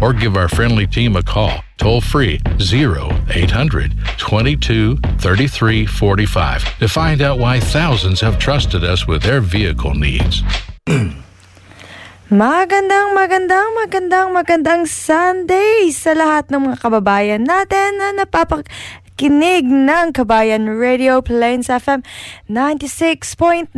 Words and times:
or 0.00 0.12
give 0.12 0.36
our 0.36 0.48
friendly 0.48 0.86
team 0.86 1.16
a 1.16 1.22
call 1.22 1.62
toll 1.80 2.00
free 2.00 2.38
0800 2.60 3.92
22 4.18 4.96
33 4.96 5.86
45 5.86 6.78
to 6.78 6.88
find 6.88 7.22
out 7.22 7.38
why 7.38 7.58
thousands 7.58 8.20
have 8.20 8.38
trusted 8.38 8.84
us 8.84 9.06
with 9.06 9.22
their 9.22 9.40
vehicle 9.40 9.94
needs. 9.94 10.42
Magandang, 12.30 13.10
magandang, 13.10 13.74
magandang, 13.74 14.28
magandang 14.30 14.82
Sunday 14.86 15.90
sa 15.90 16.14
lahat 16.14 16.46
ng 16.46 16.70
mga 16.70 16.78
kababayan 16.78 17.42
natin 17.42 17.98
na 17.98 18.22
napapakinig 19.20 19.68
ng 19.68 20.16
Kabayan 20.16 20.64
Radio 20.80 21.20
Plains 21.20 21.68
FM 21.68 22.00
96.9. 22.48 23.68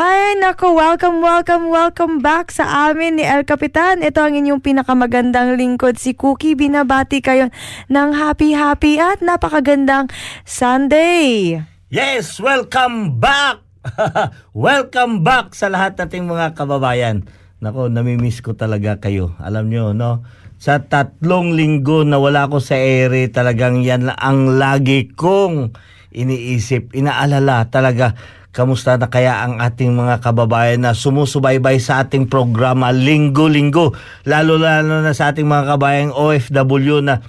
Hi, 0.00 0.32
nako, 0.40 0.72
welcome, 0.72 1.20
welcome, 1.20 1.68
welcome 1.68 2.24
back 2.24 2.48
sa 2.48 2.88
amin 2.88 3.20
ni 3.20 3.24
El 3.28 3.44
Capitan. 3.44 4.00
Ito 4.00 4.24
ang 4.24 4.32
inyong 4.40 4.64
pinakamagandang 4.64 5.60
lingkod, 5.60 6.00
si 6.00 6.16
Cookie. 6.16 6.56
Binabati 6.56 7.20
kayo 7.20 7.52
ng 7.92 8.10
happy, 8.16 8.56
happy 8.56 8.96
at 8.96 9.20
napakagandang 9.20 10.08
Sunday. 10.48 11.60
Yes, 11.92 12.40
welcome 12.40 13.20
back! 13.20 13.60
welcome 14.56 15.20
back 15.20 15.52
sa 15.52 15.68
lahat 15.68 16.00
nating 16.00 16.24
mga 16.24 16.56
kababayan. 16.56 17.28
Nako, 17.60 17.92
namimiss 17.92 18.40
ko 18.40 18.56
talaga 18.56 18.96
kayo. 18.96 19.36
Alam 19.36 19.68
nyo, 19.68 19.92
no? 19.92 20.24
Sa 20.64 20.80
tatlong 20.80 21.52
linggo 21.52 22.08
na 22.08 22.16
wala 22.16 22.48
ko 22.48 22.56
sa 22.56 22.80
ere, 22.80 23.28
talagang 23.28 23.84
yan 23.84 24.08
ang 24.08 24.56
lagi 24.56 25.12
kong 25.12 25.76
iniisip, 26.08 26.96
inaalala 26.96 27.68
talaga. 27.68 28.16
Kamusta 28.48 28.96
na 28.96 29.12
kaya 29.12 29.44
ang 29.44 29.60
ating 29.60 29.92
mga 29.92 30.24
kababayan 30.24 30.88
na 30.88 30.96
sumusubaybay 30.96 31.76
sa 31.84 32.00
ating 32.00 32.32
programa 32.32 32.96
linggo-linggo? 32.96 33.92
Lalo-lalo 34.24 35.04
na 35.04 35.12
sa 35.12 35.36
ating 35.36 35.44
mga 35.44 35.76
kababayang 35.76 36.16
OFW 36.16 37.04
na 37.04 37.20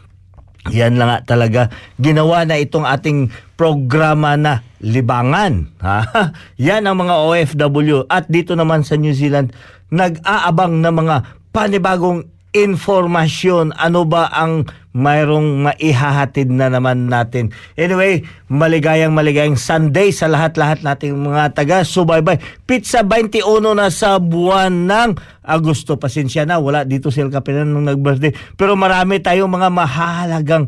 yan 0.71 0.95
lang 0.95 1.19
talaga 1.27 1.67
ginawa 1.99 2.47
na 2.47 2.55
itong 2.55 2.87
ating 2.87 3.35
programa 3.59 4.39
na 4.39 4.63
libangan. 4.79 5.75
Ha? 5.83 5.99
Yan 6.71 6.87
ang 6.87 7.03
mga 7.03 7.19
OFW. 7.19 8.07
At 8.07 8.31
dito 8.31 8.55
naman 8.55 8.87
sa 8.87 8.95
New 8.95 9.13
Zealand, 9.13 9.51
nag-aabang 9.91 10.79
ng 10.79 10.95
mga 11.03 11.15
panibagong 11.53 12.34
informasyon. 12.55 13.75
Ano 13.75 14.07
ba 14.07 14.31
ang 14.31 14.63
mayroong 14.95 15.67
maihahatid 15.67 16.47
na 16.55 16.71
naman 16.71 17.11
natin. 17.11 17.51
Anyway, 17.75 18.23
maligayang 18.47 19.11
maligayang 19.11 19.59
Sunday 19.59 20.15
sa 20.15 20.31
lahat-lahat 20.31 20.87
nating 20.87 21.19
mga 21.19 21.51
taga-subaybay. 21.51 22.39
Pizza 22.63 23.03
21 23.03 23.75
na 23.75 23.91
sa 23.91 24.23
buwan 24.23 24.87
ng 24.87 25.09
Agosto. 25.43 25.99
Pasensya 25.99 26.47
na, 26.47 26.63
wala 26.63 26.87
dito 26.87 27.11
si 27.11 27.19
El 27.19 27.27
Capitan 27.27 27.75
nung 27.75 27.91
nag-birthday. 27.91 28.31
Pero 28.55 28.79
marami 28.79 29.19
tayong 29.19 29.51
mga 29.51 29.69
mahalagang 29.69 30.65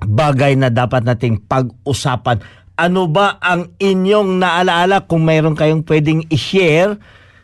bagay 0.00 0.56
na 0.56 0.72
dapat 0.72 1.04
nating 1.04 1.44
pag-usapan. 1.44 2.40
Ano 2.72 3.04
ba 3.04 3.36
ang 3.36 3.76
inyong 3.76 4.40
naalaala 4.40 5.04
kung 5.04 5.28
mayroon 5.28 5.52
kayong 5.52 5.84
pwedeng 5.84 6.24
i-share 6.32 6.96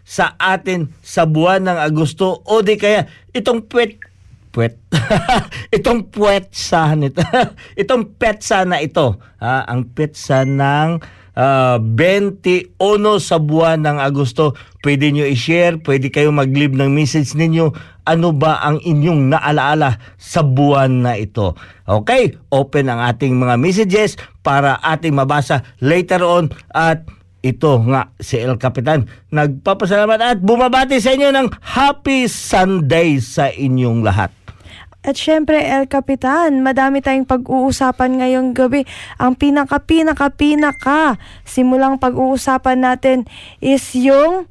sa 0.08 0.32
atin 0.40 0.88
sa 1.04 1.28
buwan 1.28 1.68
ng 1.68 1.76
Agosto 1.76 2.40
o 2.48 2.64
di 2.64 2.80
kaya 2.80 3.04
itong 3.36 3.68
pwet 3.68 4.08
puwet. 4.58 4.74
itong 5.76 6.10
puwetsa 6.10 6.96
nito. 6.98 7.22
itong 7.80 8.16
petsa 8.18 8.64
na 8.66 8.82
ito. 8.82 9.20
Ha? 9.38 9.68
Ang 9.68 9.92
petsa 9.94 10.42
ng 10.42 10.98
uh, 11.38 11.78
21 11.78 12.74
sa 13.22 13.38
buwan 13.38 13.86
ng 13.86 14.02
Agosto. 14.02 14.58
Pwede 14.82 15.14
nyo 15.14 15.22
i-share, 15.22 15.78
pwede 15.86 16.10
kayo 16.10 16.34
mag-leave 16.34 16.74
ng 16.74 16.90
message 16.90 17.38
ninyo. 17.38 17.70
Ano 18.08 18.32
ba 18.34 18.58
ang 18.64 18.82
inyong 18.82 19.30
naalaala 19.30 20.00
sa 20.16 20.42
buwan 20.42 21.06
na 21.06 21.14
ito? 21.14 21.54
Okay, 21.84 22.34
open 22.50 22.88
ang 22.88 23.04
ating 23.04 23.36
mga 23.36 23.54
messages 23.60 24.16
para 24.40 24.80
ating 24.80 25.12
mabasa 25.12 25.62
later 25.78 26.24
on 26.24 26.48
at 26.72 27.04
ito 27.38 27.78
nga 27.86 28.10
si 28.18 28.38
El 28.38 28.58
Capitan 28.58 29.06
nagpapasalamat 29.30 30.18
at 30.18 30.38
bumabati 30.42 30.98
sa 30.98 31.14
inyo 31.14 31.30
ng 31.30 31.46
Happy 31.62 32.26
Sunday 32.26 33.22
sa 33.22 33.50
inyong 33.50 34.02
lahat. 34.02 34.34
At 35.06 35.14
syempre, 35.14 35.62
El 35.62 35.86
Capitan, 35.86 36.60
madami 36.60 36.98
tayong 36.98 37.24
pag-uusapan 37.24 38.18
ngayong 38.18 38.50
gabi. 38.50 38.82
Ang 39.16 39.38
pinaka-pinaka-pinaka 39.38 41.22
simulang 41.46 42.02
pag-uusapan 42.02 42.82
natin 42.82 43.18
is 43.62 43.94
yung 43.94 44.50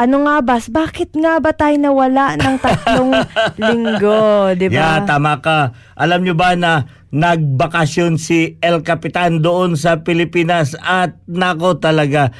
ano 0.00 0.16
nga 0.24 0.40
ba, 0.40 0.56
bakit 0.72 1.12
nga 1.12 1.42
ba 1.42 1.52
tayo 1.52 1.76
nawala 1.76 2.38
ng 2.38 2.56
tatlong 2.62 3.12
linggo, 3.60 4.54
di 4.56 4.72
ba? 4.72 4.96
Yeah, 4.96 4.98
tama 5.04 5.42
ka. 5.44 5.76
Alam 5.98 6.24
nyo 6.24 6.32
ba 6.38 6.56
na 6.56 6.88
nagbakasyon 7.10 8.18
si 8.18 8.58
El 8.62 8.82
Capitan 8.86 9.42
doon 9.42 9.74
sa 9.74 10.02
Pilipinas 10.06 10.78
at 10.78 11.18
nako 11.26 11.82
talaga, 11.82 12.30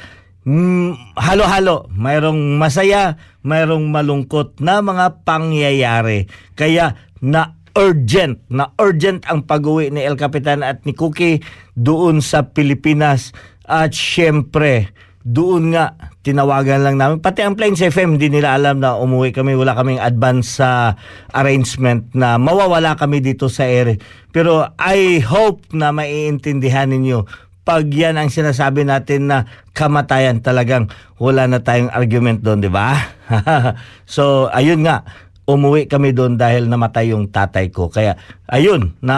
mm, 0.47 1.15
halo-halo. 1.19 1.91
Mayroong 1.91 2.55
masaya, 2.55 3.19
mayroong 3.43 3.91
malungkot 3.91 4.59
na 4.63 4.79
mga 4.79 5.27
pangyayari. 5.27 6.31
Kaya 6.55 6.95
na 7.19 7.59
urgent, 7.75 8.43
na 8.51 8.75
urgent 8.79 9.23
ang 9.27 9.47
pag-uwi 9.47 9.91
ni 9.91 10.03
El 10.03 10.19
Capitan 10.19 10.63
at 10.63 10.83
ni 10.83 10.95
Cookie 10.95 11.43
doon 11.75 12.19
sa 12.19 12.51
Pilipinas. 12.51 13.31
At 13.63 13.95
syempre, 13.95 14.91
doon 15.23 15.75
nga 15.75 15.95
tinawagan 16.21 16.85
lang 16.85 16.95
namin. 17.01 17.17
Pati 17.17 17.41
ang 17.41 17.57
Plains 17.57 17.81
FM, 17.81 18.17
hindi 18.17 18.29
nila 18.29 18.53
alam 18.57 18.77
na 18.77 18.97
umuwi 18.97 19.33
kami. 19.33 19.57
Wala 19.57 19.73
kaming 19.73 20.01
advance 20.01 20.61
sa 20.61 20.93
arrangement 21.33 22.13
na 22.13 22.37
mawawala 22.37 22.93
kami 22.93 23.21
dito 23.25 23.49
sa 23.49 23.65
ere. 23.65 23.97
Pero 24.29 24.69
I 24.77 25.21
hope 25.21 25.73
na 25.73 25.89
maiintindihan 25.89 26.93
ninyo 26.93 27.49
pag 27.61 27.85
yan 27.93 28.17
ang 28.17 28.33
sinasabi 28.33 28.85
natin 28.85 29.29
na 29.29 29.45
kamatayan 29.77 30.41
talagang 30.41 30.89
wala 31.21 31.45
na 31.45 31.61
tayong 31.61 31.93
argument 31.93 32.41
doon, 32.41 32.57
di 32.57 32.71
ba? 32.73 32.97
so, 34.09 34.49
ayun 34.49 34.81
nga, 34.81 35.05
umuwi 35.45 35.85
kami 35.85 36.13
doon 36.13 36.41
dahil 36.41 36.65
namatay 36.65 37.13
yung 37.13 37.29
tatay 37.29 37.69
ko. 37.69 37.93
Kaya, 37.93 38.17
ayun, 38.49 38.97
na 39.01 39.17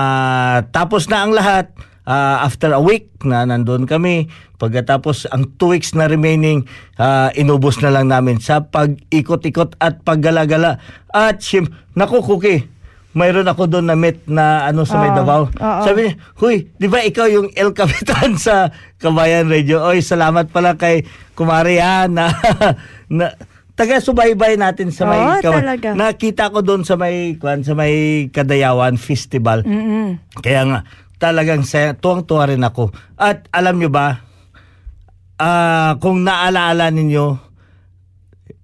tapos 0.76 1.08
na 1.08 1.24
ang 1.24 1.32
lahat. 1.32 1.72
Uh, 2.04 2.44
after 2.44 2.76
a 2.76 2.84
week 2.84 3.08
na 3.24 3.48
nandun 3.48 3.88
kami, 3.88 4.28
pagkatapos 4.60 5.32
ang 5.32 5.56
two 5.56 5.72
weeks 5.72 5.96
na 5.96 6.12
remaining, 6.12 6.68
uh, 7.00 7.32
inubos 7.32 7.80
na 7.80 7.96
lang 7.96 8.12
namin 8.12 8.44
sa 8.44 8.60
pag-ikot-ikot 8.68 9.80
at 9.80 10.04
paggalagala. 10.04 10.84
At 11.16 11.40
sim, 11.40 11.72
naku, 11.96 12.20
Cookie, 12.20 12.68
mayroon 13.14 13.48
ako 13.48 13.70
doon 13.70 13.88
na 13.88 13.96
meet 13.96 14.26
na 14.26 14.68
ano 14.68 14.84
sa 14.84 15.00
may 15.00 15.14
Oo. 15.14 15.18
Davao. 15.18 15.44
Oo. 15.48 15.84
Sabi 15.86 16.00
niya, 16.10 16.14
huy, 16.42 16.56
di 16.76 16.88
ba 16.90 17.00
ikaw 17.06 17.30
yung 17.30 17.48
El 17.54 17.72
Capitan 17.72 18.36
sa 18.46 18.74
Kabayan 19.00 19.48
Radio? 19.48 19.86
Oy, 19.86 20.02
salamat 20.02 20.50
pala 20.50 20.76
kay 20.76 21.06
Kumari 21.38 21.80
ha, 21.80 22.10
na, 22.10 22.34
na 23.10 23.32
taga-subaybay 23.74 24.58
natin 24.58 24.90
sa 24.94 25.06
may 25.10 25.22
Oo, 25.22 25.40
talaga. 25.40 25.94
Nakita 25.94 26.54
ko 26.54 26.62
doon 26.62 26.86
sa 26.86 26.98
may 26.98 27.38
kwan, 27.38 27.66
sa 27.66 27.74
may 27.78 28.28
Kadayawan 28.30 28.98
Festival. 28.98 29.66
Mm-mm. 29.66 30.20
Kaya 30.42 30.62
nga 30.68 30.80
talagang 31.24 31.64
tuwang-tuwa 32.04 32.52
rin 32.52 32.68
ako. 32.68 32.92
At 33.16 33.48
alam 33.56 33.80
nyo 33.80 33.88
ba, 33.88 34.20
ah, 35.40 35.96
kung 36.04 36.28
naalaala 36.28 36.92
ninyo, 36.92 37.40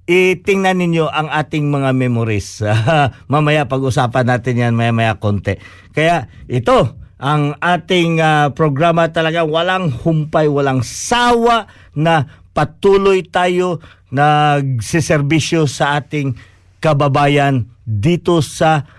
itingnan 0.03 0.83
ninyo 0.83 1.07
ang 1.07 1.31
ating 1.31 1.71
mga 1.71 1.95
memories. 1.95 2.59
mamaya 3.31 3.63
pag-usapan 3.71 4.27
natin 4.27 4.59
yan, 4.59 4.73
maya-maya 4.75 5.15
konti. 5.15 5.55
Kaya 5.95 6.27
ito, 6.51 6.99
ang 7.15 7.55
ating 7.63 8.19
ah, 8.19 8.51
programa 8.51 9.07
talaga 9.07 9.47
walang 9.47 9.87
humpay, 9.87 10.51
walang 10.51 10.83
sawa 10.83 11.63
na 11.95 12.27
patuloy 12.51 13.23
tayo 13.23 13.79
nagsiservisyo 14.11 15.63
sa 15.63 15.95
ating 16.03 16.35
kababayan 16.83 17.71
dito 17.87 18.43
sa 18.43 18.98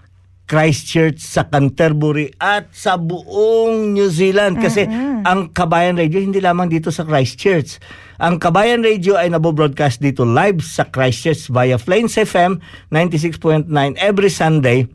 Christchurch, 0.51 1.23
sa 1.23 1.47
Canterbury 1.47 2.35
at 2.43 2.75
sa 2.75 2.99
buong 2.99 3.95
New 3.95 4.11
Zealand. 4.11 4.59
Kasi 4.59 4.83
ang 5.23 5.55
Kabayan 5.55 5.95
Radio 5.95 6.19
hindi 6.19 6.43
lamang 6.43 6.67
dito 6.67 6.91
sa 6.91 7.07
Christchurch. 7.07 7.79
Ang 8.19 8.43
Kabayan 8.43 8.83
Radio 8.83 9.15
ay 9.15 9.31
nabo-broadcast 9.31 10.03
dito 10.03 10.27
live 10.27 10.59
sa 10.67 10.91
Christchurch 10.91 11.55
via 11.55 11.79
Flames 11.79 12.19
FM 12.19 12.59
96.9 12.91 13.71
every 14.03 14.27
Sunday. 14.27 14.91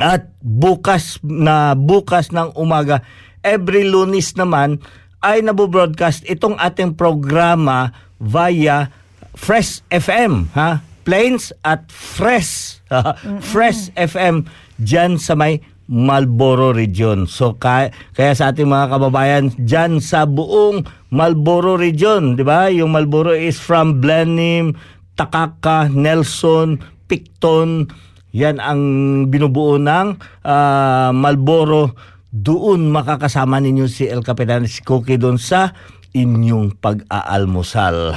At 0.00 0.32
bukas 0.40 1.20
na 1.20 1.76
bukas 1.76 2.32
ng 2.32 2.56
umaga, 2.56 3.04
every 3.44 3.84
lunis 3.84 4.40
naman 4.40 4.80
ay 5.20 5.44
nabo-broadcast 5.44 6.24
itong 6.24 6.56
ating 6.56 6.96
programa 6.96 7.92
via 8.16 8.88
Fresh 9.36 9.84
FM, 9.92 10.48
ha? 10.56 10.80
Plains 11.04 11.52
at 11.60 11.92
Fresh. 11.92 12.80
Fresh 13.52 13.92
FM 13.92 14.48
dyan 14.78 15.18
sa 15.18 15.34
may 15.34 15.60
Malboro 15.88 16.76
region. 16.76 17.24
So 17.24 17.56
kaya, 17.56 17.88
kaya 18.12 18.36
sa 18.36 18.52
ating 18.52 18.68
mga 18.68 18.92
kababayan 18.92 19.44
dyan 19.56 20.04
sa 20.04 20.28
buong 20.28 20.84
Malboro 21.08 21.80
region, 21.80 22.36
di 22.36 22.44
ba? 22.44 22.68
Yung 22.68 22.92
Malboro 22.92 23.32
is 23.32 23.56
from 23.56 24.04
Blenheim, 24.04 24.76
Takaka, 25.16 25.88
Nelson, 25.88 26.76
Picton, 27.08 27.88
yan 28.36 28.60
ang 28.60 28.80
binubuo 29.32 29.80
ng 29.80 30.20
ah, 30.44 31.08
Malboro. 31.16 31.96
Doon 32.28 32.92
makakasama 32.92 33.56
ninyo 33.56 33.88
si 33.88 34.04
El 34.04 34.20
Capitan 34.20 34.68
si 34.68 34.84
Cookie 34.84 35.16
doon 35.16 35.40
sa 35.40 35.72
inyong 36.12 36.76
pag-aalmusal. 36.76 38.12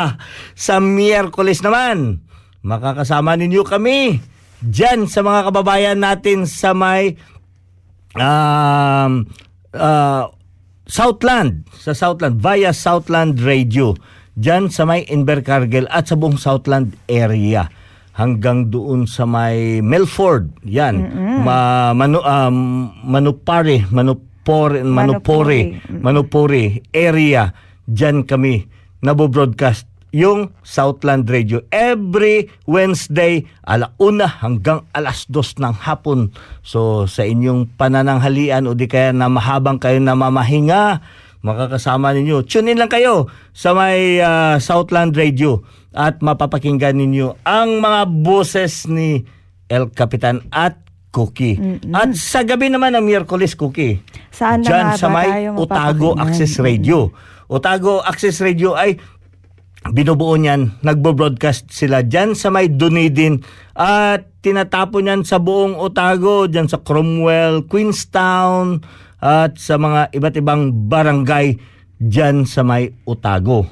sa 0.54 0.74
Miyerkules 0.78 1.58
naman, 1.66 2.22
makakasama 2.62 3.34
ninyo 3.34 3.66
kami 3.66 4.22
dyan 4.64 5.08
sa 5.10 5.20
mga 5.20 5.52
kababayan 5.52 6.00
natin 6.00 6.48
sa 6.48 6.72
may 6.72 7.16
um, 8.16 9.28
uh, 9.76 10.24
Southland, 10.86 11.66
sa 11.74 11.92
Southland, 11.92 12.38
via 12.38 12.70
Southland 12.70 13.42
Radio, 13.42 13.98
dyan 14.38 14.70
sa 14.70 14.86
may 14.86 15.02
Invercargill 15.10 15.90
at 15.90 16.08
sa 16.08 16.14
buong 16.14 16.38
Southland 16.38 16.94
area. 17.10 17.66
Hanggang 18.16 18.72
doon 18.72 19.04
sa 19.04 19.28
may 19.28 19.84
Melford, 19.84 20.48
yan, 20.64 21.04
ma, 21.44 21.92
manu, 21.92 22.24
um, 22.24 22.88
Manupari, 23.04 23.84
Manupore, 23.92 24.80
Manupori, 24.80 25.76
Manupuri. 25.92 26.80
Area, 26.96 27.52
dyan 27.84 28.24
kami 28.24 28.64
nabo-broadcast 29.04 29.84
yung 30.14 30.54
Southland 30.62 31.26
Radio 31.26 31.62
every 31.74 32.46
Wednesday 32.64 33.42
alauna 33.66 34.28
hanggang 34.28 34.86
alas 34.94 35.26
dos 35.26 35.58
ng 35.58 35.74
hapon. 35.74 36.30
So 36.62 37.10
sa 37.10 37.26
inyong 37.26 37.74
panananghalian 37.74 38.70
o 38.70 38.74
di 38.74 38.86
kaya 38.86 39.10
na 39.10 39.26
mahabang 39.26 39.82
kayo 39.82 39.98
na 39.98 40.14
mamahinga, 40.14 41.02
makakasama 41.42 42.14
ninyo. 42.14 42.46
Tune 42.46 42.74
in 42.74 42.78
lang 42.78 42.90
kayo 42.90 43.30
sa 43.52 43.74
may 43.74 44.22
ah, 44.22 44.56
Southland 44.62 45.14
Radio 45.14 45.62
at 45.96 46.20
mapapakinggan 46.20 46.96
ninyo 47.00 47.42
ang 47.48 47.80
mga 47.80 48.00
boses 48.22 48.84
ni 48.86 49.24
El 49.66 49.90
Capitan 49.90 50.44
at 50.52 50.86
Cookie. 51.10 51.56
At 51.96 52.12
sa 52.12 52.44
gabi 52.44 52.68
naman 52.68 52.92
ng 52.92 53.00
Miyerkules, 53.00 53.56
Cookie. 53.56 54.04
Saan 54.28 54.60
na 54.60 54.68
Diyan 54.68 54.86
sa 55.00 55.08
may 55.08 55.48
tayo 55.48 55.64
Otago? 55.64 56.12
Access 56.12 56.60
Radio. 56.60 57.08
Otago 57.48 58.04
Access 58.04 58.44
Radio 58.44 58.76
ay 58.76 59.00
binubuo 59.92 60.34
niyan, 60.38 60.80
nagbo-broadcast 60.82 61.70
sila 61.70 62.02
dyan 62.02 62.34
sa 62.34 62.48
may 62.48 62.70
Dunedin 62.70 63.42
at 63.76 64.26
tinatapon 64.40 65.06
niyan 65.06 65.22
sa 65.26 65.42
buong 65.42 65.76
Otago, 65.76 66.46
dyan 66.46 66.70
sa 66.70 66.80
Cromwell, 66.80 67.66
Queenstown 67.66 68.80
at 69.20 69.58
sa 69.58 69.76
mga 69.76 70.14
iba't 70.14 70.36
ibang 70.38 70.62
barangay 70.86 71.58
dyan 71.98 72.46
sa 72.46 72.62
may 72.62 72.92
Otago. 73.04 73.66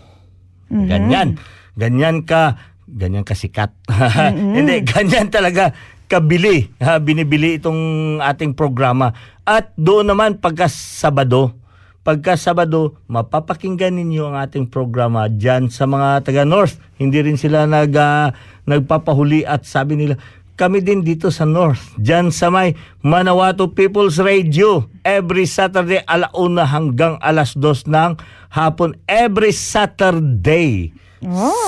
Ganyan. 0.68 1.38
Ganyan 1.74 2.22
ka, 2.26 2.58
ganyan 2.86 3.26
kasikat. 3.26 3.74
Hindi, 4.56 4.82
ganyan 4.82 5.30
talaga 5.30 5.74
kabili. 6.06 6.70
Ha, 6.78 7.00
binibili 7.00 7.58
itong 7.58 8.18
ating 8.22 8.54
programa. 8.54 9.10
At 9.42 9.74
doon 9.74 10.10
naman 10.10 10.38
pagka 10.38 10.70
Sabado, 10.70 11.63
pagka 12.04 12.36
Sabado, 12.36 13.00
mapapakinggan 13.08 13.96
ninyo 13.96 14.28
ang 14.28 14.36
ating 14.44 14.68
programa 14.68 15.26
dyan 15.26 15.72
sa 15.72 15.88
mga 15.88 16.20
taga 16.20 16.44
North. 16.44 16.76
Hindi 17.00 17.24
rin 17.24 17.40
sila 17.40 17.64
nag, 17.64 17.96
ah, 17.96 18.30
nagpapahuli 18.68 19.48
at 19.48 19.64
sabi 19.64 19.96
nila, 19.96 20.20
kami 20.54 20.84
din 20.84 21.02
dito 21.02 21.34
sa 21.34 21.42
North, 21.42 21.98
dyan 21.98 22.30
sa 22.30 22.46
may 22.46 22.78
Manawato 23.02 23.74
People's 23.74 24.22
Radio, 24.22 24.86
every 25.02 25.50
Saturday 25.50 25.98
alauna 26.06 26.62
hanggang 26.62 27.18
alas 27.18 27.58
dos 27.58 27.88
ng 27.90 28.14
hapon, 28.54 28.94
every 29.10 29.50
Saturday. 29.50 30.94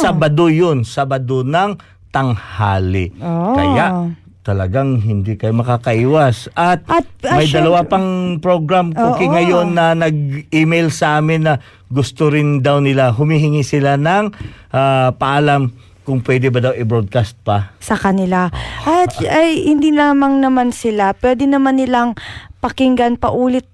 Sabado 0.05 0.47
yun, 0.53 0.87
Sabado 0.87 1.43
ng 1.43 1.81
tanghali. 2.15 3.11
Oh. 3.19 3.59
Kaya 3.59 4.15
talagang 4.47 5.03
hindi 5.03 5.35
kayo 5.35 5.51
makakaiwas. 5.59 6.55
At, 6.55 6.87
At, 6.87 7.03
ah, 7.27 7.35
may 7.35 7.51
dalawa 7.51 7.83
pang 7.83 8.39
program 8.39 8.95
cooking 8.95 9.35
Oo. 9.35 9.35
ngayon 9.35 9.75
na 9.75 9.99
nag-email 9.99 10.95
sa 10.95 11.19
amin 11.19 11.51
na 11.51 11.59
gusto 11.91 12.31
rin 12.31 12.63
daw 12.63 12.79
nila, 12.79 13.11
humihingi 13.11 13.67
sila 13.67 13.99
ng 13.99 14.31
ah, 14.71 15.11
paalam 15.11 15.75
kung 16.07 16.23
pwede 16.23 16.55
ba 16.55 16.63
daw 16.63 16.71
i-broadcast 16.79 17.35
pa. 17.43 17.75
sa 17.83 17.99
kanila. 17.99 18.47
At 18.87 19.19
ay 19.19 19.67
hindi 19.67 19.91
lamang 19.91 20.39
naman 20.39 20.71
sila, 20.71 21.19
pwede 21.19 21.51
naman 21.51 21.83
nilang 21.83 22.15
pakinggan 22.63 23.19
paulit 23.19 23.67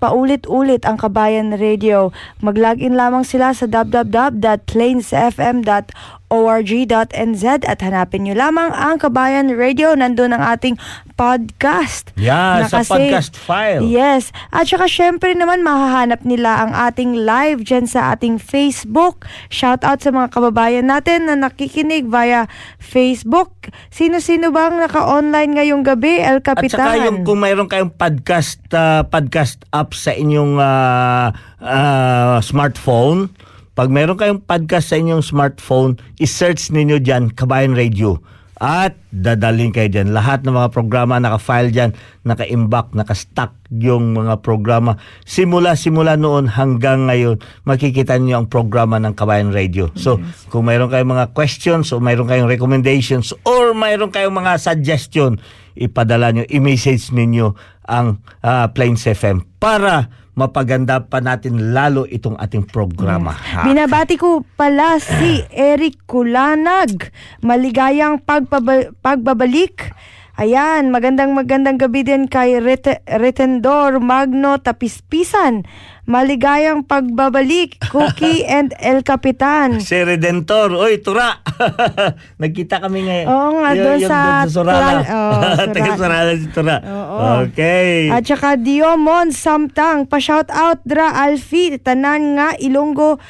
paulit-ulit 0.00 0.88
ang 0.88 0.96
Kabayan 0.96 1.60
Radio. 1.60 2.08
Mag-login 2.40 2.96
lamang 2.96 3.20
sila 3.20 3.52
sa 3.52 3.68
www.plainsfm.org 3.68 6.19
www.kabayan.org.nz 6.30 7.44
at 7.66 7.82
hanapin 7.82 8.22
nyo 8.22 8.38
lamang 8.38 8.70
ang 8.70 9.02
Kabayan 9.02 9.50
Radio. 9.50 9.98
Nandun 9.98 10.30
ang 10.30 10.54
ating 10.54 10.78
podcast. 11.18 12.14
Yeah, 12.14 12.70
sa 12.70 12.80
Nakasave. 12.80 13.10
podcast 13.10 13.32
file. 13.34 13.82
Yes. 13.90 14.30
At 14.54 14.70
saka 14.70 14.86
syempre 14.86 15.34
naman 15.34 15.66
mahahanap 15.66 16.22
nila 16.22 16.64
ang 16.64 16.72
ating 16.72 17.26
live 17.26 17.66
dyan 17.66 17.90
sa 17.90 18.14
ating 18.14 18.38
Facebook. 18.38 19.26
Shout 19.50 19.82
out 19.82 20.00
sa 20.00 20.14
mga 20.14 20.30
kababayan 20.30 20.86
natin 20.86 21.26
na 21.26 21.34
nakikinig 21.34 22.06
via 22.06 22.46
Facebook. 22.78 23.50
Sino-sino 23.90 24.54
bang 24.54 24.78
naka-online 24.78 25.58
ngayong 25.58 25.82
gabi, 25.82 26.22
El 26.22 26.40
At 26.40 26.46
Capitan? 26.46 26.78
saka 26.78 27.10
yung 27.10 27.26
kung 27.26 27.42
mayroon 27.42 27.66
kayong 27.66 27.92
podcast 27.92 28.62
ah, 28.70 29.02
podcast 29.02 29.66
app 29.74 29.92
sa 29.98 30.14
inyong 30.14 30.56
ah, 30.62 31.34
ah, 31.58 32.38
smartphone, 32.38 33.34
pag 33.80 33.88
mayroon 33.88 34.20
kayong 34.20 34.44
podcast 34.44 34.92
sa 34.92 35.00
inyong 35.00 35.24
smartphone, 35.24 35.96
i-search 36.20 36.68
ninyo 36.68 37.00
dyan, 37.00 37.32
Kabayan 37.32 37.72
Radio. 37.72 38.20
At 38.60 38.92
dadalhin 39.08 39.72
kayo 39.72 39.88
dyan. 39.88 40.12
Lahat 40.12 40.44
ng 40.44 40.52
mga 40.52 40.68
programa 40.68 41.16
naka-file 41.16 41.72
dyan, 41.72 41.96
naka-imbak, 42.28 42.92
naka-stack 42.92 43.56
yung 43.72 44.12
mga 44.12 44.44
programa. 44.44 45.00
Simula-simula 45.24 46.20
noon 46.20 46.52
hanggang 46.52 47.08
ngayon, 47.08 47.40
makikita 47.64 48.20
niyo 48.20 48.44
ang 48.44 48.52
programa 48.52 49.00
ng 49.00 49.16
Kabayan 49.16 49.48
Radio. 49.48 49.88
So, 49.96 50.20
kung 50.52 50.68
mayroon 50.68 50.92
kayong 50.92 51.16
mga 51.16 51.32
questions 51.32 51.88
o 51.96 52.04
mayroon 52.04 52.28
kayong 52.28 52.52
recommendations 52.52 53.32
or 53.48 53.72
mayroon 53.72 54.12
kayong 54.12 54.36
mga 54.36 54.60
suggestion, 54.60 55.40
ipadala 55.72 56.36
nyo, 56.36 56.44
i-message 56.52 57.16
ninyo 57.16 57.56
ang 57.88 58.20
ah, 58.44 58.68
Plains 58.76 59.08
FM 59.08 59.56
para 59.56 60.12
mapaganda 60.40 61.04
pa 61.04 61.20
natin 61.20 61.76
lalo 61.76 62.08
itong 62.08 62.34
ating 62.34 62.64
programa. 62.64 63.36
Ha? 63.36 63.68
Binabati 63.68 64.16
ko 64.16 64.40
pala 64.56 64.96
si 64.96 65.44
Eric 65.52 66.08
Kulanag. 66.08 67.12
Maligayang 67.40 68.24
pagpaba- 68.24 68.88
pagbabalik. 68.98 69.92
Ayan, 70.34 70.88
magandang 70.88 71.36
magandang 71.36 71.76
gabi 71.76 72.00
din 72.00 72.24
kay 72.24 72.56
Ret- 72.56 73.04
Retendor 73.04 74.00
Magno 74.00 74.56
Tapispisan. 74.56 75.68
Maligayang 76.10 76.82
pagbabalik, 76.82 77.78
Cookie 77.86 78.42
and 78.50 78.74
El 78.82 79.06
Capitan. 79.06 79.78
Si 79.78 79.94
Redentor, 79.94 80.74
oy, 80.74 80.98
tura. 80.98 81.38
Nagkita 82.42 82.82
kami 82.82 83.06
ngayon. 83.06 83.26
Oo 83.30 83.48
nga, 83.62 83.70
doon 83.78 83.98
sa 84.02 84.18
doon 84.42 84.50
Sorala. 84.50 84.82
Tural- 84.82 85.06
oo, 85.14 85.40
Taga 85.70 85.92
Sorala. 85.94 86.00
Sorala 86.02 86.32
si 86.34 86.46
Tura. 86.50 86.76
Oo. 86.82 87.18
Okay. 87.46 88.10
At 88.10 88.26
saka 88.26 88.58
Diomon 88.58 89.30
Samtang, 89.30 90.10
pa-shout 90.10 90.50
out 90.50 90.82
dra 90.82 91.14
Alfi, 91.14 91.78
tanan 91.78 92.34
nga 92.34 92.58
Ilonggo 92.58 93.22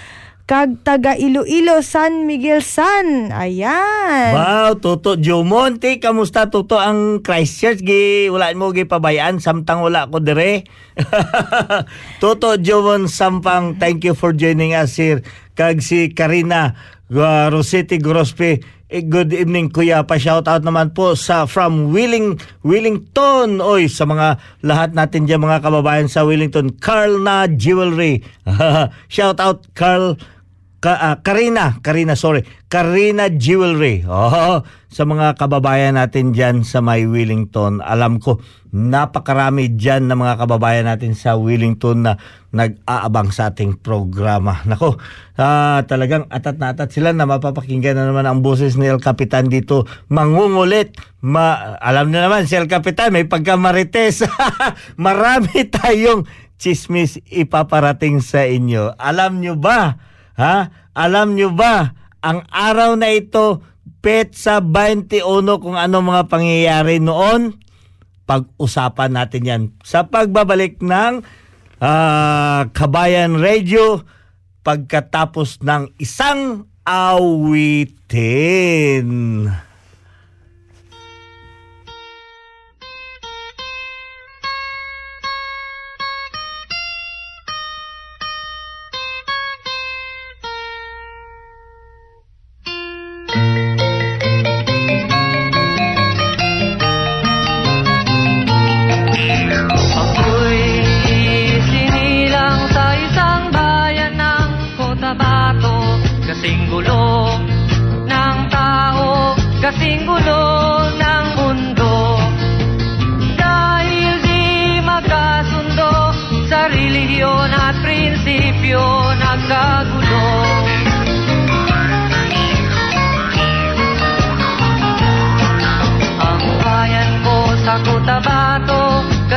kag 0.51 0.83
taga 0.83 1.15
Iloilo 1.15 1.79
San 1.79 2.27
Miguel 2.27 2.59
San. 2.59 3.31
Ayan. 3.31 4.35
Wow, 4.35 4.83
Toto 4.83 5.15
Jomonte, 5.15 6.03
kamusta 6.03 6.51
Toto 6.51 6.75
ang 6.75 7.23
Christchurch 7.23 7.87
gi 7.87 8.27
wala 8.27 8.51
mo 8.59 8.75
gi 8.75 8.83
pabayaan 8.83 9.39
samtang 9.39 9.79
wala 9.79 10.11
ko 10.11 10.19
dire. 10.19 10.67
Toto 12.23 12.59
Jomon 12.59 13.07
Sampang, 13.07 13.79
thank 13.79 14.03
you 14.03 14.19
for 14.19 14.35
joining 14.35 14.75
us 14.75 14.99
here. 14.99 15.23
Kag 15.55 15.87
si 15.87 16.11
Karina 16.11 16.75
uh, 17.15 17.47
Rossetti 17.55 18.03
Grospe. 18.03 18.59
Eh, 18.91 19.07
good 19.07 19.31
evening 19.31 19.71
kuya, 19.71 20.03
pa 20.03 20.19
shout 20.19 20.51
out 20.51 20.67
naman 20.67 20.91
po 20.91 21.15
sa 21.15 21.47
from 21.47 21.95
Willing 21.95 22.43
Wellington. 22.67 23.63
Oy, 23.63 23.87
sa 23.87 24.03
mga 24.03 24.43
lahat 24.67 24.99
natin 24.99 25.31
diyan 25.31 25.47
mga 25.47 25.63
kababayan 25.63 26.11
sa 26.11 26.27
Wellington, 26.27 26.75
Carl 26.83 27.23
na 27.23 27.47
Jewelry. 27.47 28.27
shout 29.15 29.39
out 29.39 29.71
Carl 29.79 30.19
Ka, 30.81 30.97
ah, 30.97 31.17
Karina, 31.21 31.77
Karina, 31.85 32.17
sorry. 32.17 32.41
Karina 32.73 33.29
Jewelry. 33.29 34.01
Oh, 34.09 34.65
sa 34.89 35.05
mga 35.05 35.37
kababayan 35.37 36.01
natin 36.01 36.33
dyan 36.33 36.65
sa 36.65 36.81
may 36.81 37.05
Wellington. 37.05 37.85
Alam 37.85 38.17
ko, 38.17 38.41
napakarami 38.73 39.77
dyan 39.77 40.09
na 40.09 40.17
mga 40.17 40.41
kababayan 40.41 40.89
natin 40.89 41.13
sa 41.13 41.37
Wellington 41.37 42.09
na 42.09 42.17
nag-aabang 42.57 43.29
sa 43.29 43.53
ating 43.53 43.77
programa. 43.77 44.65
Nako, 44.65 44.97
ah, 45.37 45.85
talagang 45.85 46.25
atat 46.33 46.57
na 46.57 46.73
atat 46.73 46.89
sila 46.97 47.13
na 47.13 47.29
mapapakinggan 47.29 48.01
na 48.01 48.09
naman 48.09 48.25
ang 48.25 48.41
boses 48.41 48.81
ni 48.81 48.89
El 48.89 49.05
Capitan 49.05 49.53
dito. 49.53 49.85
Mangungulit. 50.09 50.97
Ma, 51.21 51.77
alam 51.77 52.09
niyo 52.09 52.25
naman, 52.25 52.49
si 52.49 52.57
El 52.57 52.73
Capitan 52.73 53.13
may 53.13 53.29
pagkamarites. 53.29 54.25
Marami 54.97 55.61
tayong 55.69 56.25
chismis 56.57 57.21
ipaparating 57.29 58.25
sa 58.25 58.49
inyo. 58.49 58.97
Alam 58.97 59.45
nyo 59.45 59.61
ba? 59.61 60.09
Ha? 60.41 60.73
Alam 60.97 61.37
nyo 61.37 61.53
ba, 61.53 61.93
ang 62.25 62.49
araw 62.49 62.97
na 62.97 63.13
ito, 63.13 63.61
petsa 64.01 64.65
21 64.65 65.21
kung 65.61 65.77
ano 65.77 66.01
mga 66.01 66.33
pangyayari 66.33 66.97
noon, 66.97 67.61
pag-usapan 68.25 69.13
natin 69.13 69.43
yan 69.45 69.77
sa 69.85 70.09
pagbabalik 70.09 70.81
ng 70.81 71.21
ah, 71.85 72.65
Kabayan 72.73 73.37
Radio 73.37 74.01
pagkatapos 74.65 75.61
ng 75.61 75.93
isang 76.01 76.65
awitin. 76.89 78.25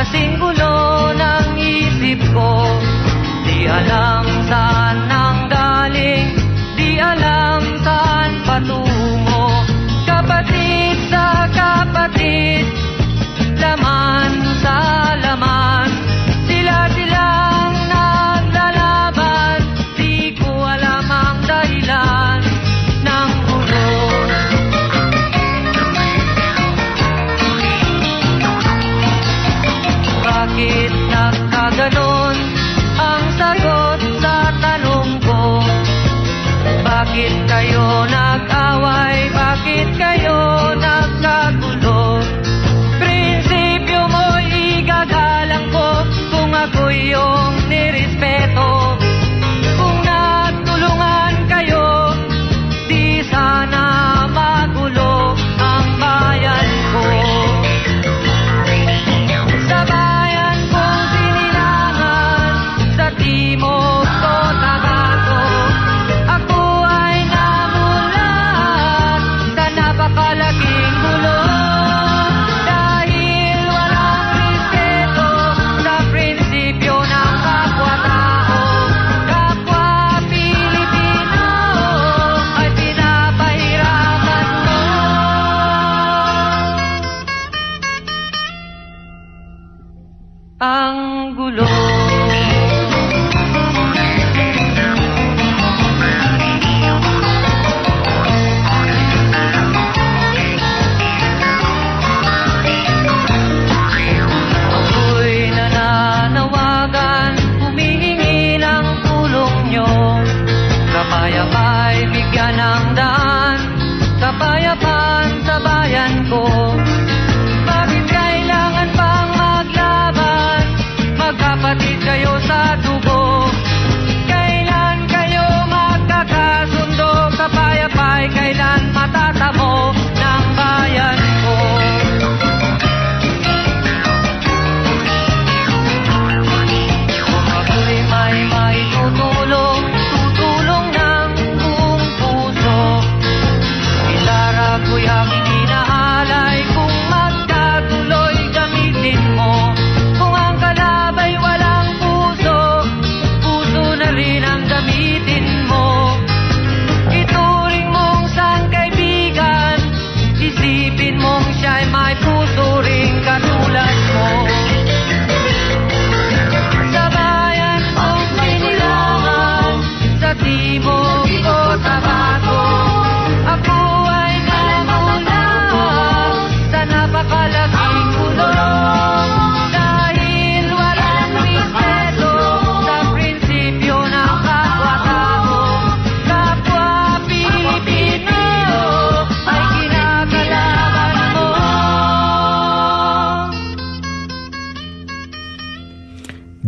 Kasing 0.04 0.36
gulo 0.36 1.16
ng 1.16 1.56
isip 1.56 2.20
ko 2.36 2.60
Di 3.48 3.64
alam 3.64 4.28
saan 4.52 5.03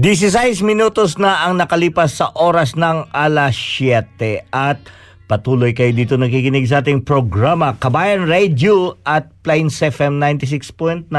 16 0.06 0.62
minutos 0.62 1.18
na 1.18 1.42
ang 1.42 1.58
nakalipas 1.58 2.22
sa 2.22 2.30
oras 2.38 2.78
ng 2.78 3.10
alas 3.10 3.58
7 3.58 4.46
at 4.54 4.78
patuloy 5.26 5.74
kayo 5.74 5.90
dito 5.90 6.14
nakikinig 6.14 6.62
sa 6.70 6.78
ating 6.78 7.02
programa 7.02 7.74
Kabayan 7.74 8.30
Radio 8.30 9.02
at 9.02 9.34
Plains 9.42 9.82
FM 9.82 10.22
96.9 10.22 11.10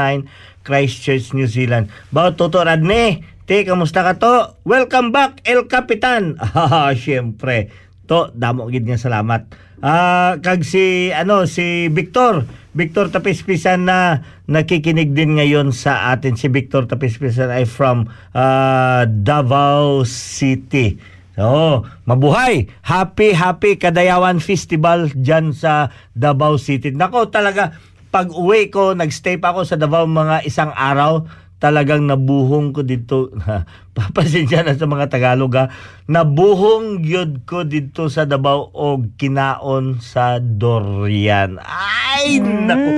Christchurch, 0.64 1.36
New 1.36 1.44
Zealand. 1.44 1.92
Bao 2.08 2.32
Toto 2.32 2.64
Radne, 2.64 3.28
te, 3.44 3.68
kamusta 3.68 4.00
ka 4.00 4.16
to? 4.16 4.56
Welcome 4.64 5.12
back, 5.12 5.44
El 5.44 5.68
Capitan. 5.68 6.40
Ah, 6.56 6.88
syempre. 6.96 7.68
To, 8.08 8.32
damo 8.32 8.72
gid 8.72 8.88
nga 8.88 8.96
salamat. 8.96 9.67
Ah, 9.78 10.34
kag 10.42 10.66
si 10.66 11.14
ano 11.14 11.46
si 11.46 11.86
Victor, 11.94 12.42
Victor 12.74 13.14
Tapispisan 13.14 13.86
na 13.86 14.26
nakikinig 14.50 15.14
din 15.14 15.38
ngayon 15.38 15.70
sa 15.70 16.10
atin 16.10 16.34
si 16.34 16.50
Victor 16.50 16.90
Tapispisan 16.90 17.46
ay 17.46 17.62
from 17.62 18.10
ah, 18.34 19.06
Davao 19.06 20.02
City. 20.02 20.98
So, 21.38 21.86
mabuhay! 22.10 22.66
Happy, 22.82 23.30
happy 23.30 23.78
Kadayawan 23.78 24.42
Festival 24.42 25.14
dyan 25.14 25.54
sa 25.54 25.94
Davao 26.10 26.58
City. 26.58 26.90
Nako, 26.90 27.30
talaga, 27.30 27.78
pag 28.10 28.34
uwi 28.34 28.74
ko, 28.74 28.98
nagstay 28.98 29.38
pa 29.38 29.54
ako 29.54 29.62
sa 29.62 29.78
Davao 29.78 30.10
mga 30.10 30.42
isang 30.42 30.74
araw, 30.74 31.30
talagang 31.58 32.06
nabuhong 32.06 32.70
ko 32.70 32.82
dito. 32.82 33.34
Papasensya 33.98 34.62
na 34.62 34.74
sa 34.74 34.86
mga 34.86 35.10
Tagalog 35.10 35.52
ha. 35.54 35.66
Nabuhong 36.06 37.02
yun 37.02 37.42
ko 37.42 37.62
dito 37.62 38.06
sa 38.06 38.24
Davao 38.24 38.70
o 38.70 38.86
kinaon 39.14 39.98
sa 39.98 40.38
Dorian. 40.38 41.58
Ay, 41.60 42.38
nako. 42.38 42.90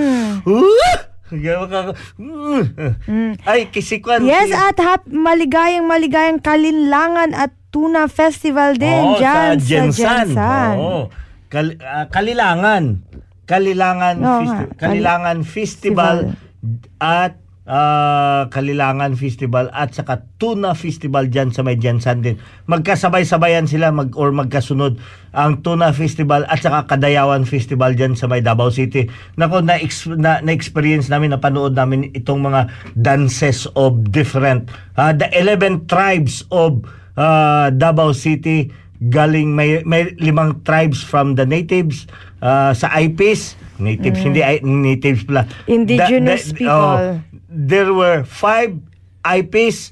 Uh! 0.45 0.97
Ay, 3.47 3.71
kisikwan. 3.71 4.27
Yes, 4.27 4.51
at 4.51 4.77
hap, 4.77 5.07
maligayang 5.07 5.87
maligayang 5.87 6.43
kalinlangan 6.43 7.31
at 7.33 7.55
tuna 7.71 8.11
festival 8.11 8.75
din 8.75 9.15
Oo, 9.15 9.17
dyan 9.17 9.57
sa 9.57 9.63
Jensan. 9.63 10.27
Jensan. 10.35 10.75
Oo. 10.77 11.01
Kal- 11.47 11.79
ah, 11.79 12.11
Kalilangan. 12.11 12.99
Kalilangan, 13.47 14.15
Oo 14.19 14.31
Festi- 14.43 14.47
nga, 14.47 14.59
Kalilangan 14.79 15.39
Festival 15.43 16.17
at 16.99 17.35
ah, 17.71 18.51
Kalilangan 18.51 19.15
Festival 19.15 19.71
at 19.71 19.95
saka 19.95 20.27
Tuna 20.43 20.75
Festival 20.75 21.31
dyan 21.31 21.55
sa 21.55 21.63
may 21.63 21.79
Jensan 21.79 22.27
din. 22.27 22.43
Magkasabay-sabayan 22.67 23.71
sila 23.71 23.95
mag 23.95 24.11
or 24.19 24.35
magkasunod 24.35 24.99
ang 25.31 25.63
Tuna 25.63 25.95
Festival 25.95 26.43
at 26.51 26.59
saka 26.59 26.91
Kadayawan 26.91 27.47
Festival 27.47 27.95
dyan 27.95 28.19
sa 28.19 28.27
may 28.27 28.43
Davao 28.43 28.75
City. 28.75 29.07
Nako 29.39 29.63
na, 29.63 29.79
na, 30.19 30.43
na 30.43 30.51
experience 30.51 31.07
namin 31.07 31.31
napanood 31.31 31.79
namin 31.79 32.11
itong 32.11 32.43
mga 32.43 32.67
dances 32.99 33.71
of 33.79 34.03
different 34.11 34.67
ah, 34.99 35.15
the 35.15 35.31
11 35.31 35.87
tribes 35.87 36.43
of 36.51 36.83
ah, 37.15 37.71
Davao 37.71 38.11
City 38.11 38.75
galing 39.01 39.57
may 39.57 39.81
may 39.89 40.13
limang 40.21 40.61
tribes 40.67 41.01
from 41.01 41.39
the 41.39 41.47
natives 41.47 42.05
ah, 42.43 42.75
sa 42.75 42.91
IPs 42.99 43.57
natives 43.81 44.21
hindi 44.21 44.41
I- 44.41 44.61
natives 44.61 45.25
pala 45.25 45.49
Indigenous 45.65 46.53
people. 46.53 46.71
oh, 46.71 47.19
there 47.49 47.91
were 47.91 48.23
five 48.23 48.77
IPs 49.21 49.91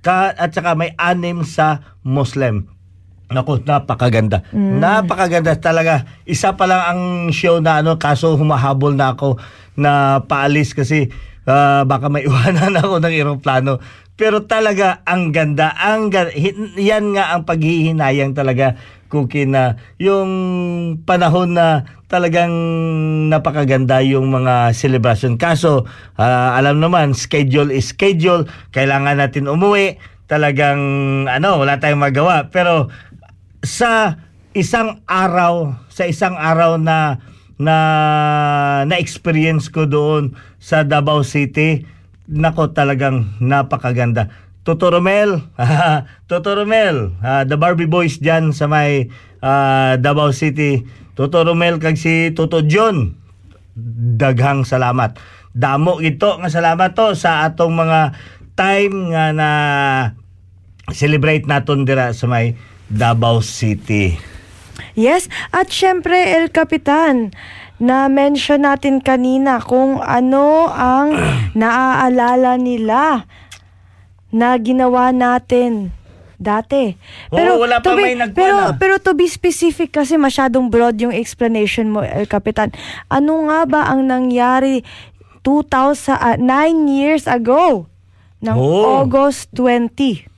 ka, 0.00 0.32
at 0.32 0.50
saka 0.50 0.72
may 0.72 0.92
anim 0.96 1.40
sa 1.42 1.80
Muslim 2.00 2.72
Naku, 3.26 3.58
napakaganda. 3.58 4.46
Napakaganda 4.54 5.58
talaga. 5.58 6.06
Isa 6.22 6.54
pa 6.54 6.62
lang 6.62 6.78
ang 6.78 7.00
show 7.34 7.58
na 7.58 7.82
ano, 7.82 7.98
kaso 7.98 8.38
humahabol 8.38 8.94
na 8.94 9.18
ako 9.18 9.42
na 9.74 10.22
paalis 10.22 10.70
kasi 10.70 11.10
ah, 11.42 11.82
baka 11.82 12.06
may 12.06 12.22
iwanan 12.22 12.78
ako 12.78 13.02
ng 13.02 13.10
eroplano. 13.10 13.82
Pero 14.14 14.46
talaga 14.46 15.02
ang 15.02 15.34
ganda, 15.34 15.74
ang 15.74 16.06
ga- 16.06 16.30
hin- 16.30 16.78
yan 16.78 17.18
nga 17.18 17.34
ang 17.34 17.42
paghihinayang 17.42 18.30
talaga 18.30 18.78
Cookie 19.06 19.42
na 19.42 19.74
yung 19.98 20.30
panahon 21.02 21.50
na 21.50 21.82
talagang 22.06 22.54
napakaganda 23.30 23.98
yung 24.02 24.30
mga 24.30 24.70
celebration. 24.74 25.34
Kaso, 25.38 25.86
ah, 26.18 26.54
alam 26.54 26.78
naman, 26.78 27.12
schedule 27.12 27.74
is 27.74 27.90
schedule. 27.90 28.46
Kailangan 28.70 29.18
natin 29.18 29.50
umuwi. 29.50 29.98
Talagang, 30.26 30.80
ano, 31.26 31.62
wala 31.62 31.78
tayong 31.78 32.02
magawa. 32.02 32.50
Pero, 32.50 32.90
sa 33.62 34.22
isang 34.54 35.02
araw, 35.06 35.74
sa 35.90 36.06
isang 36.06 36.38
araw 36.38 36.78
na 36.78 37.18
na 37.56 38.84
na-experience 38.84 39.72
ko 39.72 39.88
doon 39.88 40.36
sa 40.60 40.84
Davao 40.84 41.24
City, 41.24 41.88
nako 42.28 42.76
talagang 42.76 43.32
napakaganda. 43.40 44.28
Toto 44.60 44.92
Romel, 44.92 45.40
Toto 46.30 46.52
Romel, 46.52 47.16
ah, 47.24 47.48
the 47.48 47.56
Barbie 47.56 47.88
Boys 47.88 48.20
dyan 48.20 48.52
sa 48.52 48.68
may 48.68 49.08
ah, 49.40 49.96
Davao 49.96 50.36
City. 50.36 50.84
Toto 51.16 51.40
Romel 51.40 51.80
kag 51.80 51.96
si 51.96 52.28
Toto 52.36 52.60
John, 52.60 53.16
daghang 54.20 54.68
salamat. 54.68 55.16
Damo 55.56 56.04
ito 56.04 56.36
nga 56.36 56.52
salamat 56.52 56.92
to 56.92 57.16
sa 57.16 57.48
atong 57.48 57.72
mga 57.72 58.12
time 58.52 59.16
nga 59.16 59.32
na 59.32 59.50
celebrate 60.92 61.48
naton 61.48 61.88
dira 61.88 62.12
sa 62.12 62.28
may 62.28 62.52
Davao 62.92 63.40
City. 63.40 64.20
Yes, 64.92 65.32
at 65.56 65.72
syempre 65.72 66.20
El 66.36 66.52
Capitan, 66.52 67.32
na 67.80 68.12
mention 68.12 68.68
natin 68.68 69.00
kanina 69.00 69.56
kung 69.64 70.04
ano 70.04 70.68
ang 70.68 71.16
naaalala 71.56 72.60
nila 72.60 73.24
na 74.36 74.52
ginawa 74.60 75.16
natin 75.16 75.96
dati. 76.36 76.94
Oo, 77.28 77.60
wala 77.60 77.80
to 77.80 77.90
pa 77.90 77.96
be- 77.96 78.04
may 78.04 78.16
nagkuha 78.16 78.36
pero, 78.36 78.56
pero 78.76 78.94
to 78.96 79.12
be 79.12 79.26
specific 79.26 79.90
kasi 79.90 80.14
masyadong 80.14 80.68
broad 80.68 80.96
yung 80.96 81.12
explanation 81.12 81.88
mo, 81.88 82.00
El 82.00 82.24
Capitan. 82.24 82.70
Ano 83.06 83.46
nga 83.46 83.64
ba 83.64 83.80
ang 83.88 84.04
nangyari 84.04 84.80
2000, 85.42 86.12
ah, 86.12 86.36
nine 86.36 86.86
years 86.86 87.24
ago? 87.24 87.86
ng 88.36 88.52
Oh. 88.52 89.00
August 89.00 89.48
20. 89.56 90.28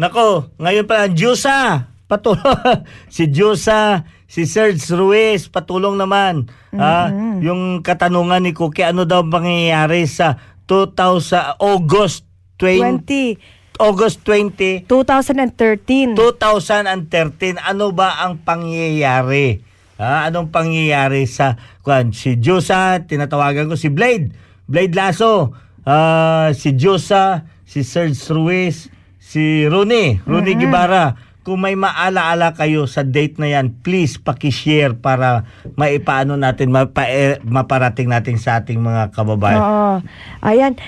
Nako, 0.00 0.48
ngayon 0.56 0.88
pa 0.88 1.04
Diyosa, 1.06 1.86
patulong 2.08 2.40
si 3.12 3.28
Diyosa, 3.28 4.02
si 4.24 4.48
Serge 4.48 4.80
Ruiz, 4.90 5.46
patulong 5.46 5.94
naman. 5.94 6.48
Ah, 6.72 7.12
yung 7.38 7.84
katanungan 7.84 8.40
ni 8.40 8.56
Cookie, 8.56 8.82
ano 8.82 9.04
daw 9.04 9.20
mangyayari 9.20 10.08
sa 10.08 10.40
2000 10.64 11.60
August 11.60 12.24
20, 12.56 13.36
20. 13.36 13.61
August 13.80 14.24
20 14.24 14.84
2013. 14.88 16.16
2013 16.16 17.60
ano 17.60 17.92
ba 17.94 18.20
ang 18.24 18.40
pangyayari? 18.42 19.62
Ah, 20.02 20.26
anong 20.26 20.50
pangyayari 20.50 21.30
sa 21.30 21.54
kwan 21.86 22.10
si 22.10 22.34
Josa, 22.42 23.06
tinatawagan 23.06 23.70
ko 23.70 23.78
si 23.78 23.86
Blade, 23.86 24.34
Blade 24.66 24.98
Lasso, 24.98 25.54
ah, 25.86 26.50
si 26.56 26.74
Josa, 26.74 27.46
si 27.62 27.86
Serge 27.86 28.18
Ruiz, 28.34 28.90
si 29.22 29.64
Rooney, 29.70 30.18
Rooney 30.26 30.58
Gibara. 30.58 31.14
Kung 31.42 31.58
may 31.58 31.74
maalaala 31.74 32.54
kayo 32.54 32.86
sa 32.86 33.02
date 33.02 33.42
na 33.42 33.50
yan, 33.50 33.82
please 33.82 34.14
paki-share 34.14 34.94
para 34.94 35.42
maipaano 35.74 36.38
natin, 36.38 36.70
mapa, 36.70 37.10
eh, 37.10 37.42
maparating 37.42 38.06
natin 38.06 38.38
sa 38.38 38.62
ating 38.62 38.78
mga 38.78 39.10
kababayan. 39.10 39.58
Oo. 39.58 39.94
Ayan. 40.38 40.78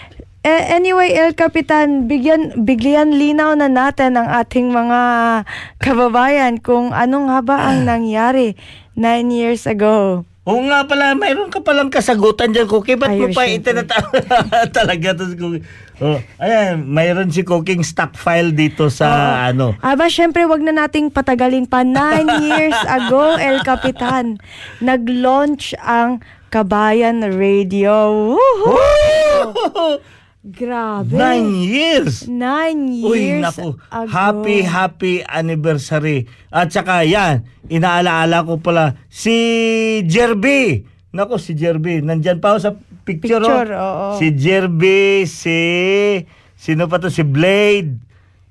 Eh, 0.45 0.77
anyway, 0.77 1.17
El 1.17 1.33
Capitan, 1.33 2.05
bigyan, 2.05 2.69
bigyan 2.69 3.17
linaw 3.17 3.57
na 3.57 3.65
natin 3.65 4.21
ang 4.21 4.29
ating 4.29 4.69
mga 4.69 5.01
kababayan 5.81 6.61
kung 6.61 6.93
ano 6.93 7.33
nga 7.33 7.41
ba 7.41 7.57
ang 7.73 7.85
nangyari 7.89 8.53
nine 8.93 9.33
years 9.33 9.65
ago. 9.65 10.29
Oo 10.45 10.61
nga 10.69 10.85
pala, 10.85 11.17
mayroon 11.17 11.49
ka 11.49 11.65
palang 11.65 11.89
kasagutan 11.89 12.53
dyan, 12.53 12.69
Cookie. 12.69 13.01
Ba't 13.01 13.17
mo 13.17 13.33
pa 13.33 13.49
syempre. 13.49 13.73
itinata 13.73 13.97
talaga 14.77 15.17
to 15.17 15.33
si 15.33 15.37
Cookie? 15.41 15.65
Oh, 16.05 16.21
ayan, 16.37 16.85
mayroon 16.85 17.33
si 17.33 17.41
Cooking 17.41 17.81
stock 17.81 18.13
file 18.13 18.53
dito 18.53 18.93
sa 18.93 19.41
ano. 19.49 19.73
Aba, 19.81 20.13
syempre, 20.13 20.45
wag 20.45 20.61
na 20.61 20.77
nating 20.77 21.09
patagalin 21.09 21.65
pa. 21.65 21.81
Nine 21.81 22.29
years 22.53 22.77
ago, 22.85 23.41
El 23.41 23.65
Capitan, 23.65 24.37
nag-launch 24.85 25.73
ang 25.81 26.21
Kabayan 26.53 27.25
Radio. 27.33 28.13
Woohoo! 28.37 29.97
Grabe. 30.45 31.17
Nine 31.17 31.65
years! 31.65 32.29
Nine 32.29 33.01
Uy, 33.01 33.41
years 33.41 33.49
naku. 33.49 33.81
ago. 33.89 34.13
Happy, 34.13 34.61
happy 34.61 35.15
anniversary. 35.25 36.29
At 36.53 36.69
saka 36.69 37.01
yan, 37.01 37.49
inaalaala 37.73 38.45
ko 38.45 38.61
pala, 38.61 38.93
si 39.09 40.05
Jerby. 40.05 40.85
Naku, 41.17 41.41
si 41.41 41.57
Jerby. 41.57 42.05
Nandyan 42.05 42.45
pa 42.45 42.53
ako 42.53 42.59
sa 42.61 42.73
picture. 43.09 43.41
Picture, 43.41 43.73
oh. 43.73 43.81
oo. 43.81 44.09
Si 44.21 44.37
Jerby, 44.37 45.25
si... 45.25 45.59
Sino 46.61 46.93
pa 46.93 47.01
to? 47.01 47.09
Si 47.09 47.25
Blade. 47.25 47.97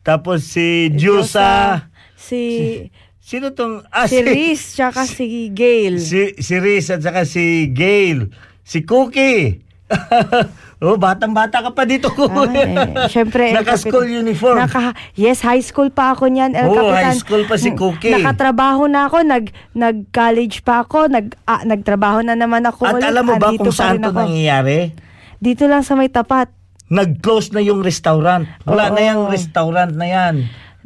Tapos 0.01 0.49
si 0.49 0.89
Jusa. 0.97 1.93
Si, 2.17 2.89
Sino 3.23 3.55
tong... 3.55 3.87
Ah, 3.87 4.03
si 4.03 4.19
Reese, 4.19 4.75
tsaka 4.75 5.07
si 5.07 5.47
Gail. 5.55 5.95
Si, 6.03 6.35
si 6.43 6.59
Riz 6.59 6.91
at 6.91 7.07
saka 7.07 7.23
si 7.23 7.71
Gail. 7.71 8.27
Si 8.67 8.83
Cookie. 8.83 9.63
oh, 10.83 10.95
batang-bata 10.95 11.63
ka 11.63 11.71
pa 11.71 11.83
dito. 11.83 12.11
Ah, 12.11 12.43
eh, 12.45 13.07
Syempre, 13.07 13.49
El 13.49 13.55
Naka-school 13.55 14.03
uniform. 14.13 14.59
Naka, 14.59 14.91
yes, 15.13 15.39
high 15.39 15.59
school 15.59 15.87
pa 15.87 16.11
ako 16.11 16.27
niyan, 16.27 16.51
El 16.51 16.67
Oo, 16.67 16.75
Capitan. 16.91 17.03
high 17.05 17.17
school 17.17 17.43
pa 17.43 17.55
si 17.55 17.71
Cookie. 17.71 18.11
Nakatrabaho 18.11 18.85
na 18.85 19.07
ako, 19.07 19.23
nag, 19.23 19.45
nag-college 19.73 20.61
pa 20.61 20.83
ako, 20.83 21.07
nag, 21.07 21.33
ah, 21.43 21.63
nagtrabaho 21.63 22.19
na 22.21 22.35
naman 22.35 22.61
ako 22.61 22.83
At 22.85 22.93
ulit. 22.93 23.07
alam 23.07 23.23
mo 23.23 23.35
ba 23.35 23.47
Andito 23.47 23.63
kung 23.63 23.71
saan 23.71 23.97
to 23.97 24.09
ako. 24.09 24.19
nangyayari? 24.21 24.91
Dito 25.37 25.63
lang 25.65 25.81
sa 25.81 25.93
may 25.93 26.07
tapat. 26.07 26.51
Nag-close 26.87 27.51
na 27.51 27.59
yung 27.59 27.79
restaurant. 27.79 28.43
Wala 28.63 28.87
Oo. 28.87 28.93
na 28.93 29.01
yung 29.01 29.23
restaurant 29.27 29.91
na 29.91 30.05
yan. 30.05 30.35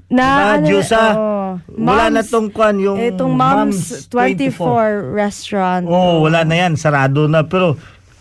Na, 0.08 0.56
Diba, 0.56 0.72
Diyosa? 0.72 1.02
oo. 1.14 1.36
Wala 1.74 2.08
na 2.08 2.22
Moms- 2.22 2.32
tong 2.32 2.48
kwan, 2.48 2.76
yung 2.78 2.96
Itong 2.96 3.34
Moms 3.34 4.08
24 4.08 5.12
restaurant. 5.12 5.84
Oh, 5.84 6.24
wala 6.24 6.44
na 6.44 6.56
yan. 6.58 6.76
Sarado 6.76 7.28
na. 7.28 7.44
Pero 7.44 7.76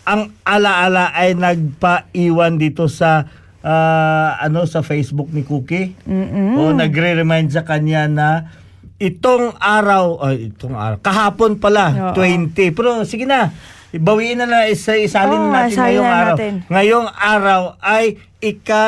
ang 0.07 0.31
alaala 0.47 1.11
ay 1.11 1.35
nagpaiwan 1.35 2.55
dito 2.55 2.87
sa 2.87 3.27
ah, 3.59 4.39
ano 4.39 4.63
sa 4.63 4.79
Facebook 4.79 5.27
ni 5.35 5.43
Cookie. 5.43 5.99
O 6.55 6.71
nagre-remind 6.71 7.51
sa 7.51 7.67
kanya 7.67 8.07
na 8.07 8.29
itong 8.97 9.53
araw, 9.59 10.23
ay, 10.23 10.49
itong 10.49 10.73
araw, 10.73 10.97
kahapon 11.03 11.59
pala, 11.59 12.15
Oo. 12.15 12.23
20. 12.23 12.73
Pero 12.73 13.03
sige 13.03 13.29
na, 13.29 13.53
bawiin 13.93 14.41
na 14.41 14.47
lang, 14.49 14.63
isa, 14.71 14.97
isalin 14.97 15.37
Oo, 15.37 15.53
natin 15.53 15.69
isalin 15.75 15.83
ngayong 15.85 16.07
na 16.07 16.15
araw. 16.17 16.35
natin. 16.35 16.53
Ngayong 16.65 17.07
araw 17.13 17.61
ay 17.77 18.05
ika 18.41 18.83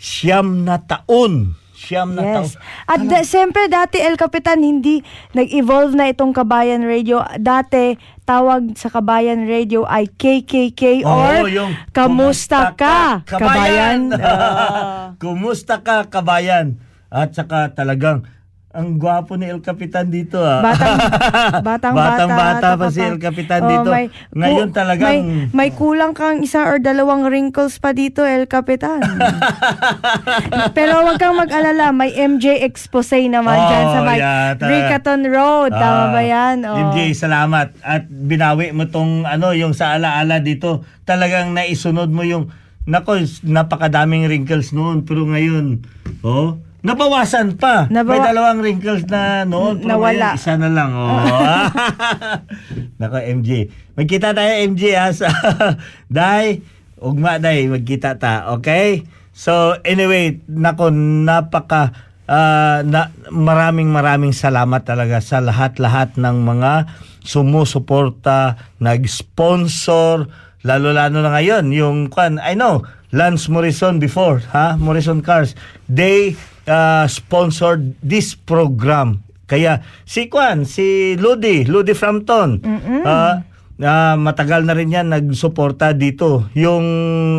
siyam 0.00 0.64
na 0.64 0.80
taon. 0.80 1.58
Siyam 1.80 2.12
na 2.12 2.20
taon. 2.20 2.44
Yes. 2.44 2.60
At 2.84 3.00
da, 3.08 3.24
siyempre 3.24 3.64
dati 3.72 3.96
El 4.04 4.20
Capitan 4.20 4.60
hindi 4.60 5.00
nag-evolve 5.32 5.96
na 5.96 6.12
itong 6.12 6.36
Kabayan 6.36 6.84
Radio. 6.84 7.24
Dati 7.40 7.96
tawag 8.28 8.76
sa 8.76 8.92
Kabayan 8.92 9.48
Radio 9.48 9.88
ay 9.88 10.12
KKK 10.12 11.08
or 11.08 11.40
Oo, 11.40 11.48
yung 11.48 11.72
Kamusta 11.96 12.76
Ka, 12.76 13.24
Kabayan? 13.24 14.12
Ah. 14.12 15.16
Kumusta 15.22 15.80
ka, 15.80 16.04
kabayan? 16.12 16.76
At 17.08 17.32
saka 17.34 17.72
talagang 17.72 18.28
ang 18.70 19.02
gwapo 19.02 19.34
ni 19.34 19.50
El 19.50 19.58
Capitan 19.58 20.06
dito 20.06 20.38
ah. 20.38 20.62
Batang, 20.62 20.94
batang, 21.66 21.90
Batang 21.90 22.30
bata 22.30 22.68
pa 22.72 22.86
ka 22.86 22.94
si 22.94 23.02
El 23.02 23.18
Capitan 23.18 23.60
Oh, 23.60 23.68
dito. 23.68 23.90
may- 23.90 24.10
Ngayon 24.30 24.70
talagang 24.70 25.10
May, 25.10 25.20
may 25.50 25.70
kulang 25.74 26.14
kang 26.14 26.38
isa 26.38 26.62
or 26.62 26.78
dalawang 26.78 27.26
wrinkles 27.26 27.82
pa 27.82 27.90
dito, 27.90 28.22
El 28.22 28.46
Capitan. 28.46 29.02
Pero 30.78 31.02
wag 31.02 31.18
kang 31.18 31.34
mag-alala, 31.34 31.90
may 31.90 32.14
MJ 32.14 32.62
expose 32.62 33.26
naman 33.26 33.58
Oh, 33.58 33.66
dyan 33.66 33.86
sa 33.90 34.00
may 34.00 34.18
yeah, 34.18 34.54
Ricaton 34.54 35.26
Road. 35.26 35.74
Tama 35.74 36.02
Ah, 36.06 36.12
ba 36.12 36.22
yan? 36.22 36.56
Oh. 36.62 36.78
MJ, 36.88 37.10
salamat. 37.12 37.74
At 37.80 38.06
binawi 38.06 38.70
mo 38.70 38.86
tong 38.86 39.26
ano, 39.26 39.50
yung 39.50 39.74
sa 39.74 39.98
alaala 39.98 40.38
dito. 40.38 40.86
Talagang 41.02 41.50
naisunod 41.50 42.06
mo 42.06 42.22
yung 42.22 42.54
Nako, 42.80 43.12
napakadaming 43.44 44.24
wrinkles 44.24 44.72
noon 44.72 45.04
pero 45.04 45.22
ngayon, 45.22 45.84
oh, 46.22 46.58
nabawasan 46.80 47.56
pa. 47.56 47.86
May 47.86 48.00
Nabawa- 48.00 48.26
dalawang 48.28 48.60
wrinkles 48.60 49.04
na 49.06 49.44
noon 49.44 49.84
pero 49.84 50.00
Nawala. 50.00 50.34
ngayon 50.34 50.40
isa 50.40 50.54
na 50.56 50.68
lang. 50.68 50.90
Oh. 50.92 51.08
Nako, 53.00 53.16
MJ. 53.20 53.68
Magkita 53.94 54.32
tayo 54.32 54.50
MJ 54.66 54.82
ha 54.96 55.12
sa 55.12 55.28
Day, 56.08 56.60
ugma 57.00 57.36
day, 57.36 57.68
magkita 57.68 58.16
ta, 58.16 58.52
okay? 58.52 59.04
So 59.32 59.76
anyway, 59.82 60.40
nako 60.44 60.92
napaka 60.92 61.92
ah, 62.24 62.84
na, 62.84 63.08
maraming 63.28 63.88
maraming 63.88 64.36
salamat 64.36 64.84
talaga 64.84 65.18
sa 65.24 65.40
lahat-lahat 65.40 66.20
ng 66.20 66.36
mga 66.44 66.72
sumusuporta, 67.20 68.56
nag-sponsor, 68.80 70.28
lalo-lalo 70.62 71.16
na 71.20 71.30
ngayon, 71.32 71.72
yung 71.72 71.98
kwan, 72.08 72.40
I 72.40 72.56
know, 72.56 72.84
Lance 73.10 73.48
Morrison 73.50 73.98
before, 73.98 74.40
ha? 74.52 74.76
Morrison 74.76 75.20
Cars, 75.20 75.52
they 75.88 76.36
uh, 76.70 77.04
sponsored 77.10 77.98
this 77.98 78.38
program. 78.38 79.26
Kaya 79.50 79.82
si 80.06 80.30
Kwan, 80.30 80.62
si 80.62 81.18
Ludi, 81.18 81.66
Ludi 81.66 81.90
Frampton, 81.90 82.62
ah, 83.02 83.42
ah, 83.82 84.14
matagal 84.14 84.62
na 84.62 84.78
rin 84.78 84.94
yan 84.94 85.10
nagsuporta 85.10 85.90
dito. 85.90 86.46
Yung 86.54 86.86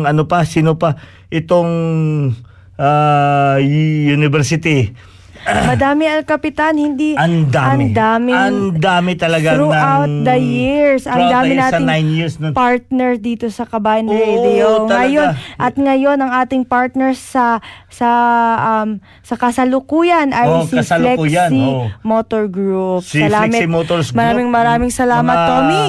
ano 0.04 0.28
pa, 0.28 0.44
sino 0.44 0.76
pa, 0.76 1.00
itong 1.32 1.72
ah, 2.76 3.56
university. 3.56 4.92
Madami 5.70 6.06
El 6.06 6.22
Capitan, 6.22 6.78
hindi... 6.78 7.18
Ang 7.18 7.50
dami. 7.50 7.70
Ang 7.70 7.84
dami. 7.90 8.30
Ang 8.30 8.58
dami 8.78 9.12
talaga 9.18 9.58
Throughout 9.58 10.06
ng- 10.06 10.22
the 10.22 10.38
years. 10.38 11.02
Ang 11.04 11.28
dami 11.28 11.52
nating 11.58 12.08
years 12.14 12.34
nun. 12.38 12.54
partner 12.54 13.18
dito 13.18 13.50
sa 13.50 13.66
Kabayan 13.66 14.06
Oo, 14.06 14.14
Radio. 14.14 14.68
talaga. 14.86 15.02
Ngayon, 15.02 15.28
at 15.58 15.74
ngayon, 15.74 16.18
ang 16.22 16.32
ating 16.42 16.62
partners 16.62 17.18
sa 17.18 17.58
sa 17.90 18.08
um, 18.60 19.02
sa 19.20 19.34
kasalukuyan 19.34 20.30
ay 20.30 20.46
Oo, 20.46 20.64
si 20.64 20.78
kasalukuyan, 20.78 21.50
Flexi 21.50 21.66
oo. 21.66 21.86
Motor 22.06 22.44
Group. 22.46 23.02
Si 23.02 23.18
Flexi 23.18 23.66
Motors 23.66 24.14
Group. 24.14 24.22
Maraming 24.22 24.48
maraming 24.48 24.92
salamat, 24.94 25.26
Mga 25.26 25.48
Tommy. 25.48 25.86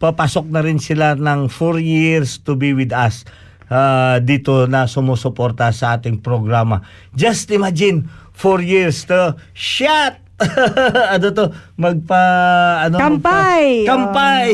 Papasok 0.00 0.46
na 0.48 0.60
rin 0.64 0.80
sila 0.80 1.12
ng 1.12 1.48
4 1.52 1.76
years 1.76 2.40
to 2.40 2.56
be 2.56 2.72
with 2.72 2.92
us 2.92 3.24
ah, 3.70 4.18
dito 4.18 4.66
na 4.66 4.90
sumusuporta 4.90 5.70
sa 5.70 5.96
ating 5.96 6.18
programa. 6.20 6.82
Just 7.14 7.48
imagine, 7.54 8.10
4 8.40 8.64
years 8.64 9.04
to 9.04 9.36
shot! 9.52 10.16
ano 11.14 11.26
to? 11.36 11.52
Magpa... 11.76 12.22
Ano, 12.88 12.96
Kampay! 12.96 13.84
Magpa, 13.84 13.92
kampay! 13.92 14.48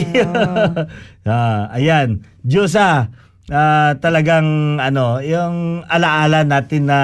ah, 1.23 1.71
ayan. 1.79 2.27
Diyosa, 2.43 3.15
ah, 3.47 3.95
talagang 4.03 4.83
ano, 4.83 5.23
yung 5.23 5.87
alaala 5.87 6.43
natin 6.43 6.91
na 6.91 7.01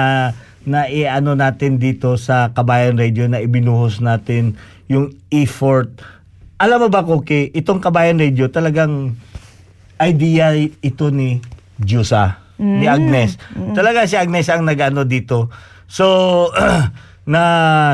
na 0.63 0.87
i-ano 0.87 1.35
natin 1.35 1.75
dito 1.75 2.15
sa 2.15 2.51
Kabayan 2.55 2.95
Radio 2.95 3.27
na 3.27 3.43
ibinuhos 3.43 3.99
natin 3.99 4.55
yung 4.87 5.11
effort. 5.27 5.91
Alam 6.55 6.87
mo 6.87 6.89
ba, 6.91 7.03
Koki, 7.03 7.51
itong 7.51 7.83
Kabayan 7.83 8.19
Radio 8.19 8.47
talagang 8.47 9.15
idea 9.99 10.55
ito 10.55 11.11
ni 11.11 11.39
Diyosa. 11.79 12.39
ni 12.59 12.87
Agnes. 12.87 13.35
Talaga 13.75 14.07
si 14.07 14.15
Agnes 14.15 14.47
ang 14.47 14.63
nagano 14.63 15.03
dito. 15.03 15.51
So 15.93 16.49
na 17.29 17.43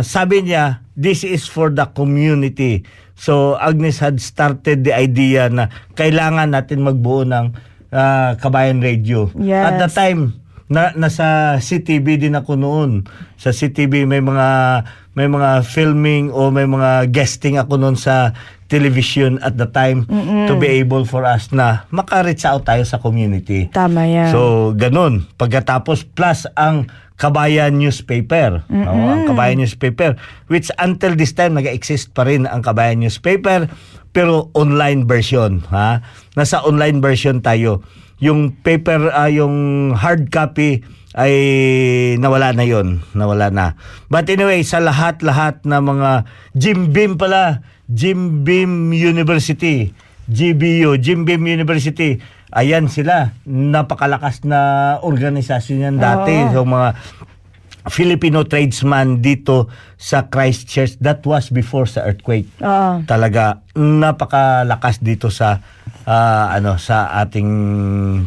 sabi 0.07 0.47
niya 0.47 0.79
this 0.95 1.27
is 1.27 1.51
for 1.51 1.67
the 1.67 1.83
community. 1.91 2.87
So 3.19 3.59
Agnes 3.59 3.99
had 3.99 4.23
started 4.23 4.87
the 4.87 4.95
idea 4.95 5.51
na 5.51 5.67
kailangan 5.99 6.55
natin 6.55 6.87
magbuo 6.87 7.27
ng 7.27 7.51
ah, 7.91 8.39
Kabayan 8.39 8.79
Radio. 8.79 9.27
Yes. 9.35 9.67
At 9.67 9.75
the 9.83 9.89
time 9.91 10.39
na 10.69 10.93
nasa 10.93 11.57
CTV 11.57 12.21
din 12.21 12.37
ako 12.37 12.53
noon. 12.53 13.09
Sa 13.41 13.49
CTV 13.49 14.05
may 14.05 14.21
mga 14.21 14.47
may 15.17 15.25
mga 15.25 15.65
filming 15.65 16.29
o 16.29 16.53
may 16.53 16.69
mga 16.69 17.09
guesting 17.11 17.57
ako 17.57 17.75
noon 17.75 17.97
sa 17.97 18.31
television 18.69 19.41
at 19.41 19.57
the 19.57 19.65
time 19.65 20.05
to 20.45 20.53
be 20.55 20.79
able 20.79 21.03
for 21.03 21.25
us 21.25 21.49
na 21.49 21.89
maka-reach 21.89 22.45
out 22.45 22.63
tayo 22.63 22.85
sa 22.85 23.01
community. 23.01 23.67
Tama 23.73 24.05
yan. 24.05 24.29
So, 24.29 24.71
ganun. 24.77 25.25
Pagkatapos, 25.35 26.05
plus 26.13 26.45
ang 26.53 26.85
Kabayan 27.19 27.75
Newspaper. 27.75 28.63
Oo, 28.71 29.03
ang 29.11 29.27
Kabayan 29.27 29.59
Newspaper. 29.59 30.15
Which 30.47 30.71
until 30.79 31.19
this 31.19 31.35
time, 31.35 31.59
nag-exist 31.59 32.15
pa 32.15 32.23
rin 32.23 32.47
ang 32.47 32.63
Kabayan 32.63 33.03
Newspaper. 33.03 33.67
Pero 34.15 34.53
online 34.55 35.03
version. 35.03 35.65
Ha? 35.67 35.99
Nasa 36.39 36.63
online 36.63 37.03
version 37.03 37.43
tayo. 37.43 37.83
Yung 38.19 38.51
paper, 38.51 39.11
ah, 39.15 39.31
yung 39.31 39.91
hard 39.95 40.27
copy 40.27 40.83
ay 41.17 41.33
nawala 42.21 42.53
na 42.53 42.65
yon 42.67 43.01
nawala 43.17 43.49
na. 43.49 43.73
But 44.13 44.29
anyway 44.29 44.61
sa 44.61 44.77
lahat-lahat 44.77 45.65
na 45.65 45.81
mga 45.81 46.29
Jim 46.53 46.93
Beam 46.93 47.17
pala 47.17 47.65
Jim 47.89 48.45
Beam 48.45 48.93
University 48.93 49.89
GBU 50.29 51.01
Jim 51.01 51.25
Beam 51.25 51.41
University 51.49 52.21
ayan 52.53 52.85
sila. 52.89 53.33
Napakalakas 53.49 54.45
na 54.45 54.97
organisasyon 55.01 55.85
yan 55.89 55.97
dati. 55.97 56.33
So 56.53 56.65
mga 56.65 56.93
Filipino 57.89 58.45
tradesman 58.45 59.19
dito 59.19 59.67
sa 59.99 60.31
Christchurch 60.31 60.95
that 61.03 61.25
was 61.27 61.51
before 61.51 61.89
sa 61.89 62.07
earthquake 62.07 62.47
Oo. 62.63 63.03
talaga 63.03 63.59
napakalakas 63.75 65.03
dito 65.03 65.27
sa 65.27 65.59
ah, 66.09 66.49
ano 66.49 66.81
sa 66.81 67.13
ating 67.21 67.49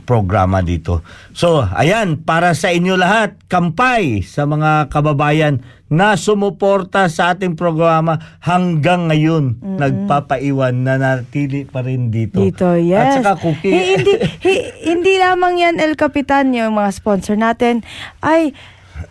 programa 0.06 0.62
dito. 0.62 1.02
So, 1.34 1.66
ayan 1.66 2.22
para 2.22 2.54
sa 2.54 2.70
inyo 2.70 2.94
lahat, 2.94 3.34
kampay 3.50 4.22
sa 4.22 4.46
mga 4.46 4.86
kababayan 4.86 5.64
na 5.92 6.16
sumuporta 6.16 7.04
sa 7.12 7.36
ating 7.36 7.52
programa 7.52 8.16
hanggang 8.40 9.12
ngayon 9.12 9.60
nagpapaiwan 9.60 10.72
na 10.72 10.96
natili 10.96 11.68
pa 11.68 11.84
rin 11.84 12.08
dito. 12.08 12.40
Dito, 12.40 12.72
yes. 12.80 13.20
At 13.20 13.20
saka 13.20 13.32
cookie. 13.44 13.68
Eh, 13.68 14.00
hindi, 14.00 14.14
hi- 14.40 14.72
hindi 14.88 15.12
lamang 15.20 15.60
yan, 15.60 15.74
El 15.76 16.00
Capitan, 16.00 16.56
yung 16.56 16.80
mga 16.80 16.96
sponsor 16.96 17.36
natin, 17.36 17.84
ay 18.24 18.56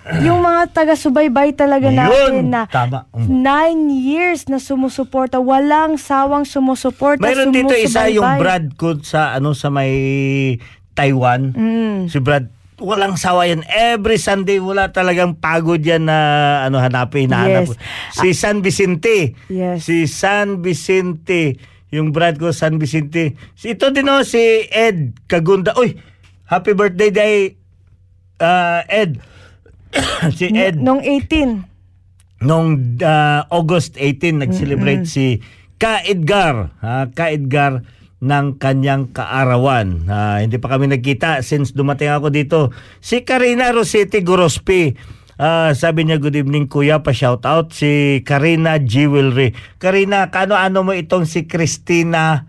yung 0.26 0.42
mga 0.42 0.74
taga-subaybay 0.74 1.54
talaga 1.54 1.94
Yun, 1.94 1.98
natin 1.98 2.44
na 2.50 2.62
tama. 2.66 3.06
Mm. 3.14 3.28
nine 3.30 3.82
years 3.94 4.50
na 4.50 4.58
sumusuporta, 4.58 5.38
walang 5.38 6.02
sawang 6.02 6.46
sumusuporta, 6.46 7.22
Mayroon 7.22 7.54
dito 7.54 7.74
isa 7.78 8.10
yung. 8.10 8.26
Brad 8.42 8.74
ko 8.78 8.98
sa 9.06 9.38
ano 9.38 9.54
sa 9.54 9.70
may 9.70 9.94
Taiwan. 10.98 11.54
Mm. 11.54 11.98
Si 12.10 12.18
Brad 12.18 12.50
walang 12.82 13.16
sawa 13.16 13.46
yan. 13.46 13.62
Every 13.70 14.18
Sunday 14.18 14.58
wala 14.58 14.90
talagang 14.90 15.38
pagod 15.38 15.80
yan 15.80 16.10
na 16.10 16.18
ano 16.66 16.82
hanapin, 16.82 17.30
hinahanap. 17.30 17.70
Yes. 17.70 17.78
Si 18.18 18.34
San 18.34 18.66
Vicente. 18.66 19.38
Yes. 19.48 19.86
Si 19.86 20.10
San 20.10 20.66
Vicente. 20.66 21.62
Yung 21.94 22.10
Brad 22.10 22.42
ko 22.42 22.50
San 22.50 22.82
Vicente. 22.82 23.38
Si 23.54 23.78
ito 23.78 23.94
din 23.94 24.10
oh, 24.10 24.26
si 24.26 24.66
Ed 24.68 25.14
Kagunda. 25.30 25.78
Uy, 25.78 25.94
happy 26.50 26.74
birthday 26.74 27.12
day 27.14 27.36
uh, 28.42 28.82
Ed. 28.90 29.22
si 30.38 30.52
Ed 30.54 30.80
Nung 30.80 31.04
18. 31.04 32.42
nung 32.42 32.98
uh, 32.98 33.42
August 33.54 34.00
18 34.02 34.42
nag-celebrate 34.42 35.06
si 35.06 35.46
Ka 35.78 36.02
Edgar, 36.02 36.74
ha, 36.82 37.10
Ka 37.14 37.30
Edgar 37.30 37.86
ng 38.22 38.62
kanyang 38.62 39.10
kaarawan. 39.10 40.06
Ah, 40.06 40.38
hindi 40.40 40.62
pa 40.62 40.78
kami 40.78 40.94
nagkita 40.94 41.42
since 41.42 41.74
dumating 41.74 42.14
ako 42.14 42.30
dito. 42.30 42.70
Si 43.02 43.26
Karina 43.26 43.74
Rossetti 43.74 44.22
Gorospi. 44.22 44.94
Ah, 45.42 45.74
sabi 45.74 46.06
niya, 46.06 46.22
good 46.22 46.38
evening 46.38 46.70
kuya, 46.70 47.02
pa-shout 47.02 47.42
out 47.50 47.74
si 47.74 48.22
Karina 48.22 48.78
Jewelry. 48.78 49.58
Karina, 49.82 50.30
kano-ano 50.30 50.86
mo 50.86 50.94
itong 50.94 51.26
si 51.26 51.50
Christina 51.50 52.46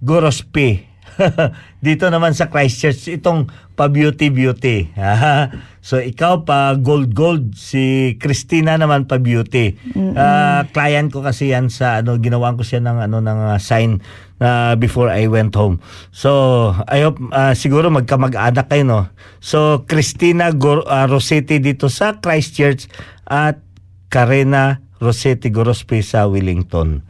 Gorospi? 0.00 0.89
dito 1.86 2.06
naman 2.08 2.32
sa 2.32 2.48
Christchurch, 2.48 3.10
itong 3.10 3.50
pa-beauty 3.76 4.28
beauty. 4.28 4.92
so 5.88 5.96
ikaw 5.96 6.44
pa 6.44 6.76
gold 6.76 7.16
gold, 7.16 7.56
si 7.56 8.14
Christina 8.20 8.76
naman 8.76 9.08
pa 9.08 9.16
beauty. 9.16 9.76
Ah, 10.16 10.68
client 10.68 11.08
ko 11.08 11.24
kasi 11.24 11.52
yan 11.52 11.72
sa 11.72 12.04
ano 12.04 12.20
ginawan 12.20 12.56
ko 12.56 12.62
siya 12.64 12.84
ng 12.84 12.98
ano 13.08 13.24
ng 13.24 13.38
ah, 13.56 13.60
sign 13.60 14.04
na 14.40 14.76
before 14.76 15.08
I 15.08 15.28
went 15.28 15.56
home. 15.56 15.80
So 16.12 16.72
I 16.88 17.04
hope 17.08 17.20
ah, 17.32 17.56
siguro 17.56 17.88
magkamag-anak 17.88 18.68
kayo 18.68 18.84
no. 18.84 19.00
So 19.40 19.88
Christina 19.88 20.52
Gor- 20.52 20.88
ah, 20.88 21.08
Rossetti 21.08 21.60
dito 21.60 21.88
sa 21.88 22.20
Christchurch 22.20 22.88
at 23.28 23.60
Karena 24.10 24.82
Rossetti 24.98 25.54
Gorospe 25.54 26.02
sa 26.02 26.26
Wellington. 26.26 27.06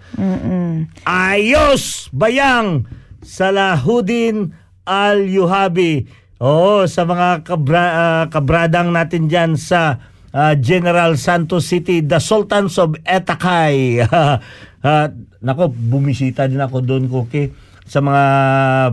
Ayos! 1.09 2.13
Bayang! 2.13 2.85
Salahudin 3.21 4.57
Al-Yuhabi. 4.89 6.09
Oo, 6.41 6.89
sa 6.89 7.05
mga 7.05 7.45
kabra, 7.45 7.85
ah, 7.93 8.25
kabradang 8.33 8.97
natin 8.97 9.29
dyan 9.29 9.61
sa 9.61 10.01
ah, 10.33 10.57
General 10.57 11.13
Santos 11.21 11.69
City, 11.69 12.01
the 12.01 12.17
Sultans 12.17 12.81
of 12.81 12.97
Etakay. 13.05 14.01
Ah, 14.09 14.41
nako, 15.45 15.69
bumisita 15.69 16.49
din 16.49 16.61
ako 16.61 16.81
doon, 16.81 17.13
Cookie, 17.13 17.53
sa 17.85 18.01
mga 18.01 18.25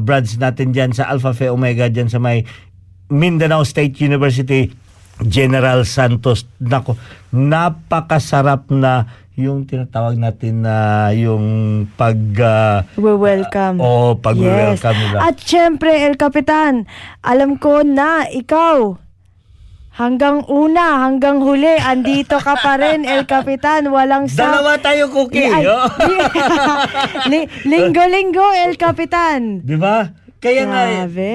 brads 0.03 0.35
natin 0.35 0.75
dyan 0.75 0.91
sa 0.91 1.07
Alpha 1.07 1.31
Phi 1.31 1.47
Omega 1.47 1.87
dyan 1.87 2.11
sa 2.11 2.19
may 2.19 2.43
Mindanao 3.07 3.63
State 3.63 4.03
University, 4.03 4.67
General 5.23 5.87
Santos. 5.87 6.43
Nako, 6.59 6.99
napakasarap 7.31 8.67
na 8.75 9.07
yung 9.37 9.69
tinatawag 9.69 10.17
natin 10.17 10.65
na 10.65 11.07
yung 11.13 11.85
pag 11.93 12.17
ah, 12.41 12.81
We 12.97 13.13
welcome. 13.13 13.77
Oo, 13.77 14.17
pag-welcome 14.17 14.97
nila. 14.97 15.29
At 15.29 15.37
syempre, 15.37 15.93
El 15.93 16.17
Capitan, 16.17 16.89
alam 17.21 17.61
ko 17.61 17.85
na 17.85 18.25
ikaw, 18.25 18.97
hanggang 19.93 20.41
una, 20.49 21.05
hanggang 21.05 21.45
huli, 21.45 21.77
andito 21.77 22.41
ka 22.41 22.57
pa 22.57 22.81
rin, 22.81 23.05
El 23.05 23.29
Capitan. 23.29 23.85
Walang 23.93 24.25
sa... 24.25 24.57
Dalawa 24.57 24.81
tayo, 24.81 25.13
Cookie. 25.13 25.45
Ay, 25.45 25.69
oh. 25.69 25.85
li- 27.29 27.49
linggo-linggo, 27.69 28.57
El 28.65 28.73
Capitan. 28.73 29.61
Di 29.61 29.77
ba? 29.77 30.17
Kaya 30.41 30.65
nga, 30.65 30.81
eh, 30.89 31.05
Grabe. 31.05 31.33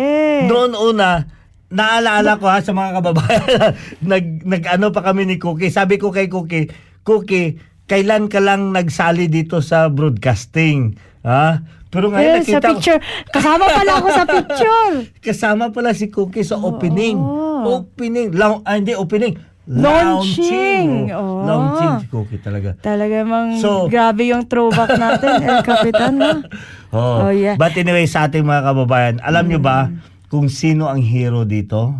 noon 0.50 0.74
una, 0.74 1.22
naalaala 1.70 2.34
ko 2.34 2.50
ha 2.50 2.58
sa 2.58 2.74
mga 2.74 2.98
kababayan, 2.98 3.78
nag, 4.10 4.24
nag 4.42 4.62
ano 4.74 4.90
pa 4.90 5.06
kami 5.06 5.22
ni 5.22 5.38
Cookie. 5.38 5.70
Sabi 5.70 6.02
ko 6.02 6.10
kay 6.10 6.26
Cookie, 6.26 6.66
Cookie, 7.06 7.70
kailan 7.92 8.24
ka 8.26 8.40
lang 8.40 8.72
nagsali 8.72 9.28
dito 9.28 9.60
sa 9.60 9.86
broadcasting? 9.86 10.96
Ha? 11.20 11.60
Pero 11.86 12.08
ngayon 12.08 12.40
Ayun, 12.40 12.42
sa 12.42 12.56
nakita 12.56 12.64
ko, 12.64 12.70
picture. 12.72 13.00
Kasama 13.28 13.64
pala 13.68 13.92
ako 14.00 14.08
sa 14.08 14.24
picture. 14.34 14.94
kasama 15.20 15.64
pala 15.68 15.92
si 15.92 16.08
Cookie 16.08 16.40
sa 16.40 16.56
opening. 16.56 17.20
Opening. 17.62 18.32
Lau- 18.32 18.64
ah, 18.64 18.74
hindi, 18.74 18.96
opening. 18.96 19.36
Launching. 19.62 21.12
Oh. 21.12 21.20
Oh. 21.20 21.44
Launching 21.44 21.92
si 22.00 22.06
Cookie 22.08 22.40
talaga. 22.40 22.74
Talaga 22.80 23.22
mang 23.22 23.60
So- 23.60 23.86
grabe 23.86 24.26
yung 24.26 24.48
throwback 24.48 24.96
natin, 25.04 25.36
El 25.38 25.60
Capitan. 25.60 26.14
No? 26.16 26.32
Oh. 26.92 27.24
Oh, 27.24 27.32
yeah. 27.32 27.56
But 27.56 27.72
anyway, 27.74 28.04
sa 28.04 28.28
ating 28.28 28.44
mga 28.44 28.68
kababayan, 28.68 29.16
alam 29.24 29.48
nyo 29.48 29.56
ba 29.56 29.88
kung 30.28 30.52
sino 30.52 30.92
ang 30.92 31.00
hero 31.00 31.44
dito? 31.44 31.96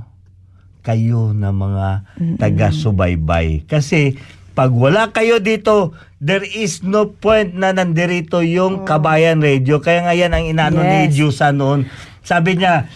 Kayo 0.80 1.32
na 1.32 1.48
mga 1.48 2.04
taga-subaybay. 2.36 3.64
Kasi 3.64 4.20
pag 4.52 4.72
wala 4.72 5.08
kayo 5.12 5.40
dito, 5.40 5.96
there 6.20 6.44
is 6.44 6.84
no 6.84 7.08
point 7.08 7.56
na 7.56 7.72
nandirito 7.72 8.44
yung 8.44 8.84
Kabayan 8.84 9.40
Radio. 9.40 9.80
Kaya 9.80 10.04
nga 10.04 10.14
yan 10.14 10.32
ang 10.36 10.44
inano 10.44 10.84
ni 10.84 11.08
Yes. 11.08 11.16
Jusa 11.16 11.50
noon. 11.50 11.88
Sabi 12.20 12.60
niya, 12.60 12.86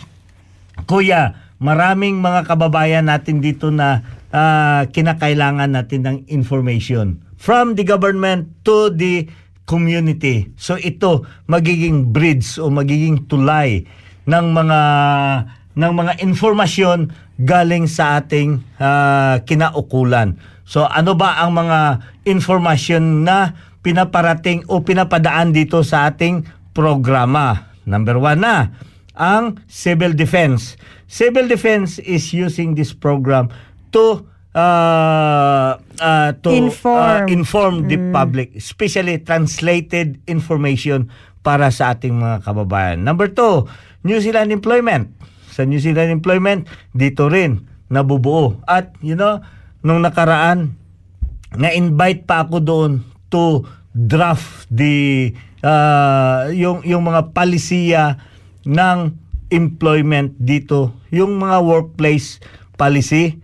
Kuya, 0.85 1.35
maraming 1.57 2.21
mga 2.21 2.45
kababayan 2.45 3.09
natin 3.09 3.40
dito 3.40 3.73
na 3.73 4.05
ah, 4.31 4.85
kinakailangan 4.92 5.73
natin 5.73 6.01
ng 6.05 6.19
information 6.29 7.25
from 7.40 7.73
the 7.75 7.85
government 7.85 8.53
to 8.61 8.92
the 8.92 9.25
community. 9.64 10.53
So 10.61 10.79
ito 10.79 11.27
magiging 11.51 12.14
bridge 12.14 12.61
o 12.61 12.71
magiging 12.71 13.27
tulay 13.27 13.88
ng 14.29 14.47
mga 14.55 14.81
ng 15.77 15.92
mga 15.92 16.12
informasyon 16.25 17.12
galing 17.40 17.85
sa 17.85 18.20
ating 18.20 18.64
ah, 18.81 19.40
kinaukulan. 19.44 20.40
So 20.66 20.88
ano 20.88 21.14
ba 21.14 21.40
ang 21.44 21.55
mga 21.55 22.03
informasyon 22.27 23.22
na 23.22 23.55
pinaparating 23.85 24.66
o 24.66 24.83
pinapadaan 24.83 25.55
dito 25.55 25.85
sa 25.87 26.11
ating 26.11 26.49
programa? 26.75 27.70
Number 27.87 28.18
one 28.18 28.42
na, 28.42 28.75
ang 29.14 29.62
civil 29.70 30.12
defense. 30.12 30.75
Civil 31.07 31.46
defense 31.46 32.03
is 32.03 32.35
using 32.35 32.75
this 32.75 32.90
program 32.90 33.46
to 33.94 34.27
uh, 34.57 35.79
uh, 36.03 36.31
to 36.42 36.51
Inform. 36.51 36.99
uh, 36.99 37.27
inform 37.31 37.75
the 37.87 38.01
public, 38.11 38.57
especially 38.59 39.22
translated 39.22 40.18
information 40.27 41.12
para 41.46 41.70
sa 41.70 41.94
ating 41.94 42.18
mga 42.18 42.42
kababayan. 42.42 43.07
Number 43.07 43.31
two, 43.31 43.70
New 44.03 44.18
Zealand 44.18 44.51
employment. 44.51 45.14
Sa 45.57 45.64
New 45.64 45.81
Zealand 45.81 46.12
employment, 46.12 46.69
dito 46.92 47.33
rin 47.33 47.64
nabubuo. 47.88 48.61
At, 48.69 48.92
you 49.01 49.16
know, 49.16 49.40
nung 49.81 50.05
nakaraan, 50.05 50.77
na-invite 51.57 52.29
pa 52.29 52.45
ako 52.45 52.61
doon 52.61 52.92
to 53.33 53.64
draft 53.97 54.69
the 54.69 55.33
uh, 55.64 56.53
yung 56.53 56.85
yung 56.85 57.09
mga 57.09 57.33
palisiya 57.33 58.21
ng 58.69 59.16
employment 59.49 60.37
dito, 60.37 60.92
yung 61.09 61.40
mga 61.40 61.64
workplace 61.64 62.45
policy. 62.77 63.40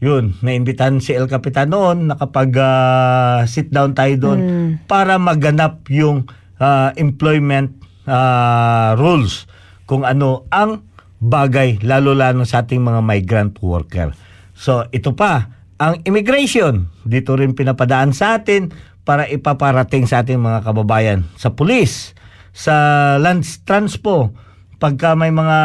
Yun, 0.00 0.40
naimbitahan 0.40 0.96
si 1.04 1.12
El 1.12 1.28
Capitan 1.28 1.68
noon, 1.68 2.08
nakapag 2.08 2.56
uh, 2.56 3.44
sit 3.44 3.68
down 3.68 3.92
tayo 3.92 4.16
doon 4.16 4.40
para 4.88 5.20
maganap 5.20 5.84
yung 5.92 6.24
uh, 6.56 6.88
employment 6.96 7.76
uh, 8.08 8.96
rules 8.96 9.44
kung 9.84 10.08
ano 10.08 10.48
ang 10.48 10.88
bagay 11.20 11.78
lalo-lalo 11.84 12.48
sa 12.48 12.64
ating 12.64 12.80
mga 12.80 13.00
migrant 13.04 13.54
worker. 13.60 14.16
So 14.56 14.88
ito 14.90 15.12
pa, 15.12 15.52
ang 15.80 16.00
immigration, 16.04 16.88
dito 17.04 17.36
rin 17.36 17.56
pinapadaan 17.56 18.12
sa 18.12 18.40
atin 18.40 18.72
para 19.04 19.28
ipaparating 19.28 20.04
sa 20.04 20.24
ating 20.24 20.40
mga 20.40 20.64
kababayan 20.64 21.24
sa 21.36 21.52
pulis, 21.52 22.12
sa 22.52 23.16
land 23.16 23.44
transpo, 23.64 24.32
pagka 24.80 25.12
may 25.16 25.32
mga 25.32 25.58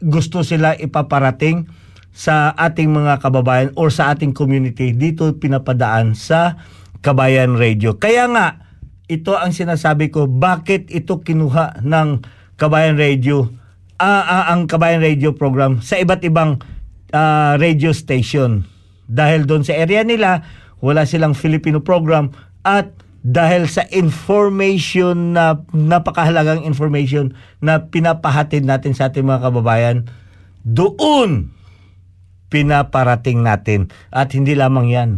gusto 0.00 0.40
sila 0.40 0.76
ipaparating 0.76 1.68
sa 2.12 2.52
ating 2.52 2.92
mga 2.92 3.24
kababayan 3.24 3.70
or 3.76 3.88
sa 3.88 4.12
ating 4.12 4.36
community, 4.36 4.92
dito 4.92 5.32
pinapadaan 5.32 6.12
sa 6.12 6.60
Kabayan 7.02 7.56
Radio. 7.58 7.96
Kaya 7.98 8.28
nga, 8.30 8.68
ito 9.10 9.34
ang 9.34 9.50
sinasabi 9.50 10.12
ko, 10.12 10.28
bakit 10.30 10.92
ito 10.92 11.24
kinuha 11.24 11.82
ng 11.82 12.22
Kabayan 12.54 12.94
Radio, 12.94 13.50
ah, 14.02 14.24
ah, 14.26 14.44
ang 14.50 14.66
Kabayan 14.66 14.98
Radio 14.98 15.30
program 15.30 15.78
sa 15.78 15.94
iba't 15.94 16.26
ibang 16.26 16.58
ah, 17.14 17.54
radio 17.54 17.94
station. 17.94 18.66
Dahil 19.06 19.46
doon 19.46 19.62
sa 19.62 19.78
area 19.78 20.02
nila, 20.02 20.42
wala 20.82 21.06
silang 21.06 21.38
Filipino 21.38 21.78
program 21.78 22.34
at 22.66 22.90
dahil 23.22 23.70
sa 23.70 23.86
information 23.94 25.38
na 25.38 25.62
napakahalagang 25.70 26.66
information 26.66 27.38
na 27.62 27.86
pinapahatid 27.86 28.66
natin 28.66 28.98
sa 28.98 29.14
ating 29.14 29.22
mga 29.22 29.46
kababayan, 29.46 30.10
doon 30.66 31.54
pinaparating 32.50 33.46
natin. 33.46 33.94
At 34.10 34.34
hindi 34.34 34.58
lamang 34.58 34.90
yan, 34.90 35.10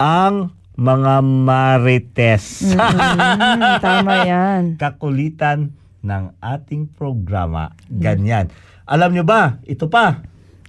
ang 0.00 0.56
mga 0.80 1.20
marites. 1.20 2.72
Mm, 2.72 3.78
tama 3.84 4.12
yan. 4.24 4.62
Kakulitan 4.82 5.81
ng 6.02 6.34
ating 6.42 6.90
programa. 6.92 7.74
Ganyan. 7.88 8.50
Alam 8.84 9.14
nyo 9.14 9.24
ba, 9.24 9.62
ito 9.64 9.86
pa, 9.86 10.22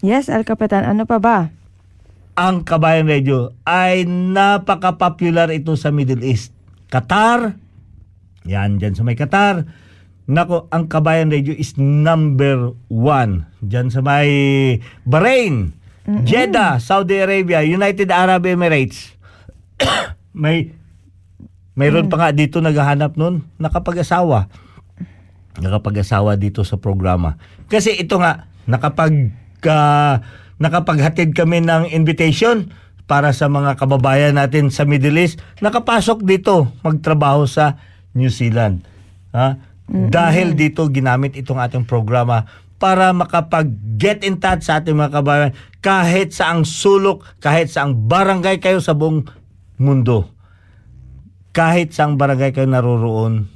Yes, 0.04 0.28
El 0.28 0.44
Capitan, 0.44 0.84
ano 0.84 1.08
pa 1.08 1.16
ba? 1.16 1.48
ang 2.34 2.66
Kabayan 2.66 3.06
Radio 3.06 3.54
ay 3.62 4.10
napaka-popular 4.10 5.54
ito 5.54 5.78
sa 5.78 5.94
Middle 5.94 6.26
East. 6.26 6.50
Qatar, 6.90 7.58
yan 8.46 8.82
dyan 8.82 8.98
sa 8.98 9.06
may 9.06 9.18
Qatar. 9.18 9.66
Nako, 10.24 10.72
ang 10.74 10.90
Kabayan 10.90 11.30
Radio 11.30 11.54
is 11.54 11.78
number 11.78 12.74
one. 12.90 13.46
Dyan 13.62 13.94
sa 13.94 14.02
may 14.02 14.30
Bahrain, 15.06 15.78
Jeddah, 16.04 16.82
Saudi 16.82 17.22
Arabia, 17.22 17.62
United 17.62 18.10
Arab 18.10 18.50
Emirates. 18.50 19.14
may 20.34 20.74
mayroon 21.78 22.10
pa 22.10 22.18
nga 22.18 22.30
dito 22.34 22.62
naghahanap 22.62 23.14
nun, 23.14 23.46
nakapag-asawa. 23.62 24.50
Nakapag-asawa 25.62 26.38
dito 26.38 26.66
sa 26.66 26.82
programa. 26.82 27.38
Kasi 27.70 27.94
ito 27.98 28.18
nga, 28.18 28.50
nakapag 28.66 29.14
ah, 29.70 30.24
nakapaghatid 30.58 31.36
kami 31.36 31.62
ng 31.62 31.92
invitation 31.92 32.72
para 33.04 33.36
sa 33.36 33.52
mga 33.52 33.76
kababayan 33.76 34.40
natin 34.40 34.72
sa 34.72 34.88
Middle 34.88 35.20
East, 35.20 35.44
nakapasok 35.60 36.24
dito 36.24 36.72
magtrabaho 36.82 37.44
sa 37.44 37.76
New 38.16 38.32
Zealand. 38.32 38.86
Ha? 39.36 39.60
Dahil 39.92 40.56
dito 40.56 40.88
ginamit 40.88 41.36
itong 41.36 41.60
ating 41.60 41.84
programa 41.84 42.48
para 42.80 43.12
makapag-get 43.12 44.24
in 44.24 44.40
touch 44.40 44.68
sa 44.68 44.80
ating 44.80 44.96
mga 44.96 45.12
kababayan 45.20 45.54
kahit 45.84 46.32
sa 46.32 46.56
ang 46.56 46.64
sulok, 46.64 47.28
kahit 47.44 47.68
sa 47.68 47.84
ang 47.84 48.08
barangay 48.08 48.64
kayo 48.64 48.80
sa 48.80 48.96
buong 48.96 49.28
mundo. 49.78 50.32
Kahit 51.54 51.92
sa 51.92 52.08
ang 52.08 52.16
barangay 52.16 52.56
kayo 52.56 52.66
naroroon, 52.66 53.52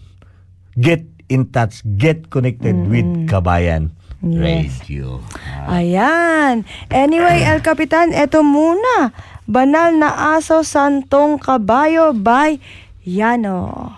get 0.75 1.16
in 1.27 1.47
touch, 1.51 1.83
get 1.99 2.31
connected 2.31 2.75
with 2.87 3.05
Kabayan 3.27 3.91
Yes. 4.17 4.81
Radio. 4.81 5.21
Ayan. 5.69 6.65
Anyway, 6.89 7.45
El 7.45 7.61
Capitan, 7.61 8.09
eto 8.17 8.41
muna. 8.41 9.13
Banal 9.45 9.93
na 9.95 10.35
aso 10.35 10.65
santong 10.65 11.37
kabayo 11.37 12.17
by 12.17 12.57
Yano. 13.05 13.93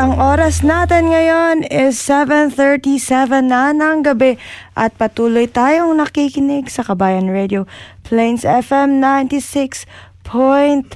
Ang 0.00 0.16
oras 0.16 0.64
natin 0.64 1.12
ngayon 1.12 1.68
is 1.68 2.00
7.37 2.08 3.04
na 3.44 3.76
ng 3.76 4.00
gabi 4.00 4.40
at 4.72 4.96
patuloy 4.96 5.44
tayong 5.44 5.92
nakikinig 6.00 6.72
sa 6.72 6.80
Kabayan 6.80 7.28
Radio 7.28 7.68
Plains 8.00 8.48
FM 8.48 8.96
96.9 9.04 10.88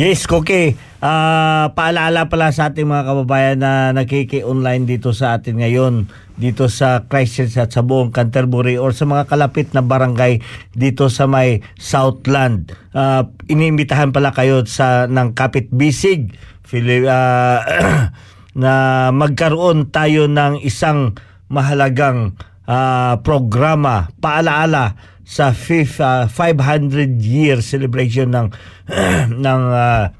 Yes, 0.00 0.24
Koki. 0.24 0.80
Ah, 1.04 1.76
paalala 1.76 2.32
pala 2.32 2.56
sa 2.56 2.72
ating 2.72 2.88
mga 2.88 3.04
kababayan 3.04 3.60
na 3.60 3.92
nakiki-online 3.92 4.88
dito 4.88 5.12
sa 5.12 5.36
atin 5.36 5.60
ngayon 5.60 6.08
dito 6.40 6.72
sa 6.72 7.04
Christchurch 7.04 7.60
at 7.60 7.68
sa 7.68 7.84
buong 7.84 8.16
Canterbury 8.16 8.80
or 8.80 8.96
sa 8.96 9.04
mga 9.04 9.28
kalapit 9.28 9.76
na 9.76 9.84
barangay 9.84 10.40
dito 10.72 11.12
sa 11.12 11.28
may 11.28 11.60
Southland. 11.76 12.72
Ah, 12.96 13.28
inimbitahan 13.44 14.08
pala 14.08 14.32
kayo 14.32 14.64
sa 14.64 15.04
ng 15.04 15.36
Kapit 15.36 15.68
Bisig 15.68 16.32
Philip, 16.68 17.08
ah, 17.08 17.64
na 18.62 18.72
magkaroon 19.08 19.88
tayo 19.88 20.28
ng 20.28 20.60
isang 20.60 21.16
mahalagang 21.48 22.36
ah, 22.68 23.16
programa 23.24 24.12
paalaala 24.20 25.16
sa 25.24 25.56
fifth, 25.56 26.04
ah, 26.04 26.28
500 26.28 27.16
year 27.24 27.64
celebration 27.64 28.36
ng 28.36 28.46
ng 29.48 29.62
ah, 29.72 30.12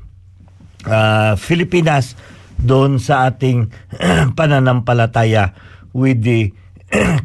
ah, 0.89 1.33
Pilipinas 1.37 2.17
doon 2.57 2.97
sa 2.97 3.29
ating 3.29 3.69
pananampalataya 4.39 5.53
with 5.93 6.25
the 6.25 6.49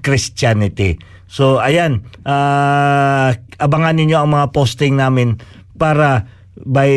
Christianity. 0.05 0.99
So 1.31 1.63
ayan, 1.63 2.03
ah, 2.27 3.31
abangan 3.55 3.95
ninyo 3.95 4.19
ang 4.19 4.35
mga 4.35 4.51
posting 4.51 4.99
namin 4.99 5.39
para 5.79 6.27
by 6.61 6.89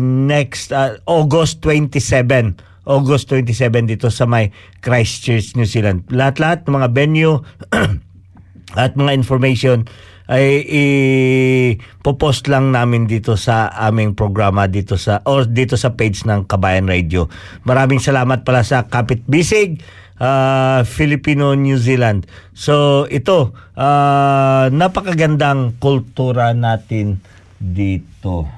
next 0.00 0.72
ah, 0.76 1.00
August 1.08 1.64
27 1.64 2.68
August 2.88 3.28
27 3.28 3.84
dito 3.84 4.08
sa 4.08 4.24
may 4.24 4.48
Christchurch, 4.80 5.54
New 5.60 5.68
Zealand. 5.68 6.08
Lahat-lahat 6.08 6.64
ng 6.64 6.72
mga 6.72 6.88
venue 6.96 7.36
at 8.82 8.96
mga 8.96 9.12
information 9.12 9.84
ay 10.28 10.60
i-post 10.68 12.52
lang 12.52 12.72
namin 12.72 13.08
dito 13.08 13.36
sa 13.36 13.72
aming 13.72 14.12
programa 14.12 14.68
dito 14.68 15.00
sa 15.00 15.24
or 15.24 15.48
dito 15.48 15.76
sa 15.76 15.96
page 15.96 16.24
ng 16.28 16.44
Kabayan 16.44 16.84
Radio. 16.84 17.32
Maraming 17.64 18.00
salamat 18.00 18.44
pala 18.44 18.60
sa 18.60 18.84
Kapit 18.88 19.24
Bisig 19.24 19.80
uh, 20.20 20.84
Filipino 20.84 21.56
New 21.56 21.80
Zealand. 21.80 22.28
So 22.52 23.04
ito 23.08 23.56
uh, 23.72 24.68
napakagandang 24.68 25.80
kultura 25.80 26.52
natin 26.52 27.24
dito. 27.56 28.57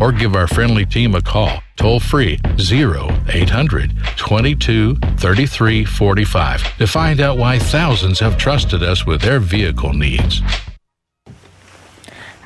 Or 0.00 0.12
give 0.12 0.34
our 0.34 0.46
friendly 0.46 0.84
team 0.86 1.14
a 1.14 1.22
call 1.22 1.62
toll 1.76 1.98
free 2.00 2.38
0800 2.58 3.92
22 4.16 4.96
33 4.96 5.84
45 5.84 6.78
to 6.78 6.86
find 6.86 7.20
out 7.20 7.38
why 7.38 7.58
thousands 7.58 8.20
have 8.20 8.38
trusted 8.38 8.82
us 8.82 9.06
with 9.06 9.20
their 9.22 9.40
vehicle 9.40 9.92
needs. 9.92 10.40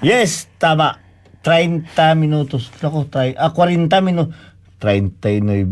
Yes, 0.02 0.46
tama. 0.58 0.98
30 1.42 1.86
minutos. 2.14 2.70
Ako, 2.82 3.04
try, 3.10 3.34
ah, 3.38 3.50
40 3.50 3.88
minutos. 4.00 4.34
39, 4.78 5.66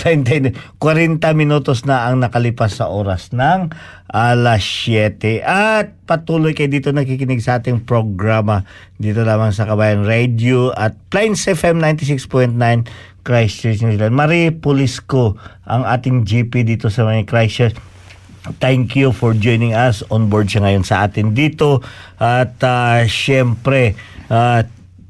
39, 0.00 0.56
40 0.80 1.20
minutos 1.36 1.84
na 1.84 2.08
ang 2.08 2.24
nakalipas 2.24 2.80
sa 2.80 2.88
oras 2.88 3.30
ng 3.36 3.68
alas 4.08 4.64
7. 4.64 5.44
At 5.44 5.92
patuloy 6.08 6.56
kayo 6.56 6.72
dito 6.72 6.88
nakikinig 6.88 7.44
sa 7.44 7.60
ating 7.60 7.84
programa 7.84 8.64
dito 8.96 9.20
lamang 9.28 9.52
sa 9.52 9.68
Kabayan 9.68 10.08
Radio 10.08 10.72
at 10.72 10.96
Plains 11.12 11.44
FM 11.44 11.84
96.9 11.84 12.56
Christchurch, 13.26 13.82
New 13.82 13.92
Zealand. 13.98 14.14
Marie 14.14 14.54
Pulisco 14.54 15.36
ang 15.66 15.82
ating 15.82 16.24
GP 16.24 16.62
dito 16.62 16.88
sa 16.88 17.04
mga 17.04 17.26
Christchurch. 17.28 17.76
Thank 18.62 18.94
you 18.94 19.10
for 19.10 19.34
joining 19.34 19.74
us 19.74 20.06
on 20.06 20.30
board 20.30 20.46
siya 20.46 20.62
ngayon 20.62 20.86
sa 20.86 21.10
atin 21.10 21.34
dito. 21.34 21.82
At 22.22 22.54
uh, 22.62 23.02
syempre, 23.10 23.98
uh, 24.30 24.62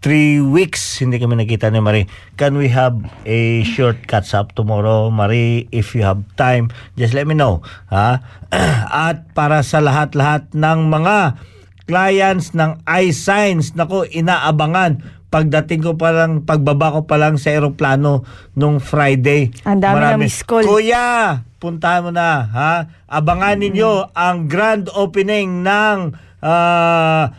three 0.06 0.38
weeks 0.38 1.02
hindi 1.02 1.18
kami 1.18 1.34
nakita 1.34 1.66
ni 1.66 1.82
Marie. 1.82 2.06
Can 2.38 2.54
we 2.54 2.70
have 2.70 2.94
a 3.26 3.66
short 3.66 4.06
catch 4.06 4.38
up 4.38 4.54
tomorrow, 4.54 5.10
Marie? 5.10 5.66
If 5.74 5.98
you 5.98 6.06
have 6.06 6.22
time, 6.38 6.70
just 6.94 7.10
let 7.10 7.26
me 7.26 7.34
know. 7.34 7.66
Ha? 7.90 8.22
At 9.10 9.34
para 9.34 9.66
sa 9.66 9.82
lahat-lahat 9.82 10.54
ng 10.54 10.78
mga 10.86 11.42
clients 11.90 12.54
ng 12.54 12.86
iSigns, 12.86 13.74
nako, 13.74 14.06
inaabangan 14.06 15.02
pagdating 15.26 15.82
ko 15.82 15.92
pa 15.98 16.14
lang, 16.14 16.46
pagbaba 16.46 16.94
ko 16.94 17.00
pa 17.02 17.18
lang 17.18 17.34
sa 17.34 17.50
aeroplano 17.50 18.22
nung 18.54 18.78
Friday. 18.78 19.50
Ang 19.66 19.82
dami 19.82 19.98
na 20.06 20.14
miss 20.14 20.46
call. 20.46 20.62
Kuya, 20.62 21.42
puntahan 21.58 22.06
mo 22.06 22.10
na, 22.14 22.46
ha? 22.46 22.74
Abangan 23.10 23.58
ninyo 23.58 24.14
ang 24.14 24.46
grand 24.46 24.86
opening 24.94 25.66
ng 25.66 26.14
ah, 26.46 27.34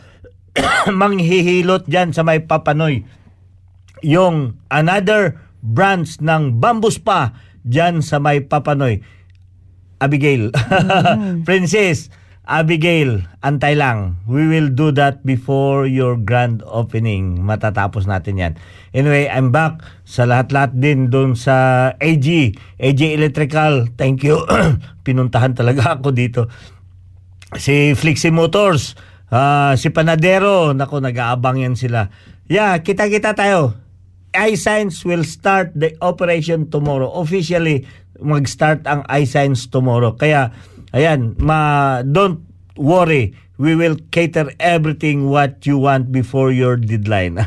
manghihilot 1.00 1.86
dyan 1.86 2.10
sa 2.14 2.22
may 2.26 2.42
Papanoy. 2.42 3.04
Yung 4.04 4.58
another 4.70 5.38
branch 5.60 6.22
ng 6.22 6.62
Bambus 6.62 7.02
pa 7.02 7.34
dyan 7.66 8.00
sa 8.00 8.22
may 8.22 8.44
Papanoy. 8.44 9.02
Abigail. 9.98 10.54
Princess, 11.48 12.06
Abigail, 12.48 13.28
antay 13.44 13.76
lang. 13.76 14.24
We 14.24 14.48
will 14.48 14.72
do 14.72 14.88
that 14.96 15.20
before 15.20 15.84
your 15.84 16.16
grand 16.16 16.64
opening. 16.64 17.44
Matatapos 17.44 18.08
natin 18.08 18.40
yan. 18.40 18.52
Anyway, 18.96 19.28
I'm 19.28 19.52
back 19.52 19.84
sa 20.08 20.24
lahat-lahat 20.24 20.72
din 20.72 21.12
doon 21.12 21.36
sa 21.36 21.92
AG. 22.00 22.24
AG 22.80 23.00
Electrical, 23.04 23.92
thank 24.00 24.24
you. 24.24 24.40
Pinuntahan 25.06 25.52
talaga 25.52 26.00
ako 26.00 26.08
dito. 26.16 26.48
Si 27.60 27.92
Flixie 27.92 28.32
Motors, 28.32 28.96
ah, 29.32 29.72
si 29.76 29.88
Panadero, 29.92 30.72
nako 30.72 31.00
nag-aabang 31.00 31.60
yan 31.62 31.74
sila. 31.74 32.12
Yeah, 32.48 32.80
kita-kita 32.80 33.36
tayo. 33.36 33.76
iScience 34.36 35.02
will 35.08 35.24
start 35.24 35.72
the 35.72 35.96
operation 36.04 36.68
tomorrow. 36.68 37.08
Officially, 37.16 37.88
mag-start 38.20 38.84
ang 38.84 39.02
iScience 39.08 39.66
tomorrow. 39.70 40.14
Kaya, 40.14 40.52
ayan, 40.92 41.38
ma, 41.40 42.00
don't 42.04 42.44
worry. 42.76 43.34
We 43.58 43.74
will 43.74 43.98
cater 44.14 44.54
everything 44.62 45.26
what 45.34 45.66
you 45.66 45.82
want 45.82 46.14
before 46.14 46.54
your 46.54 46.78
deadline. 46.78 47.42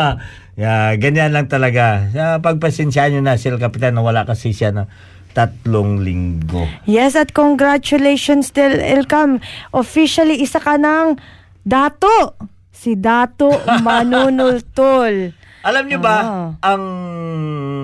yeah, 0.60 0.92
ganyan 1.00 1.32
lang 1.32 1.48
talaga. 1.48 2.12
Uh, 2.12 2.36
pagpasensyahan 2.44 3.16
nyo 3.16 3.22
na 3.24 3.40
sila 3.40 3.56
kapitan 3.56 3.96
na 3.96 4.04
wala 4.04 4.28
kasi 4.28 4.52
siya 4.52 4.76
na 4.76 4.92
tatlong 5.34 5.98
linggo. 5.98 6.62
Yes, 6.86 7.12
at 7.12 7.34
congratulations 7.34 8.48
Del 8.48 8.78
Elcam. 8.78 9.42
Officially, 9.70 10.38
isa 10.38 10.56
ka 10.56 10.78
ng 10.78 11.18
dato. 11.60 12.38
Si 12.70 12.94
Dato 12.94 13.50
Manunultol. 13.82 15.34
Alam 15.68 15.84
niyo 15.88 15.98
ba 15.98 16.16
Ah. 16.20 16.48
ang 16.62 16.84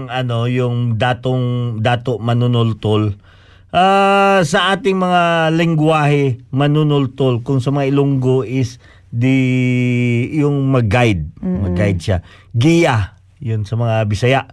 ano 0.07 0.45
yung 0.45 1.01
datong 1.01 1.41
dato 1.81 2.21
manunultol 2.21 3.17
ah, 3.73 4.45
sa 4.45 4.77
ating 4.77 5.01
mga 5.01 5.49
lengguwahe 5.49 6.45
manunultol 6.53 7.41
kung 7.41 7.57
sa 7.57 7.73
mga 7.73 7.89
Ilonggo 7.89 8.45
is 8.45 8.77
the 9.09 9.33
yung 10.31 10.69
mag-guide, 10.69 11.33
mag-guide 11.41 11.99
siya. 11.99 12.19
Giya, 12.53 13.17
yun 13.41 13.65
sa 13.65 13.75
mga 13.75 14.05
Bisaya. 14.05 14.45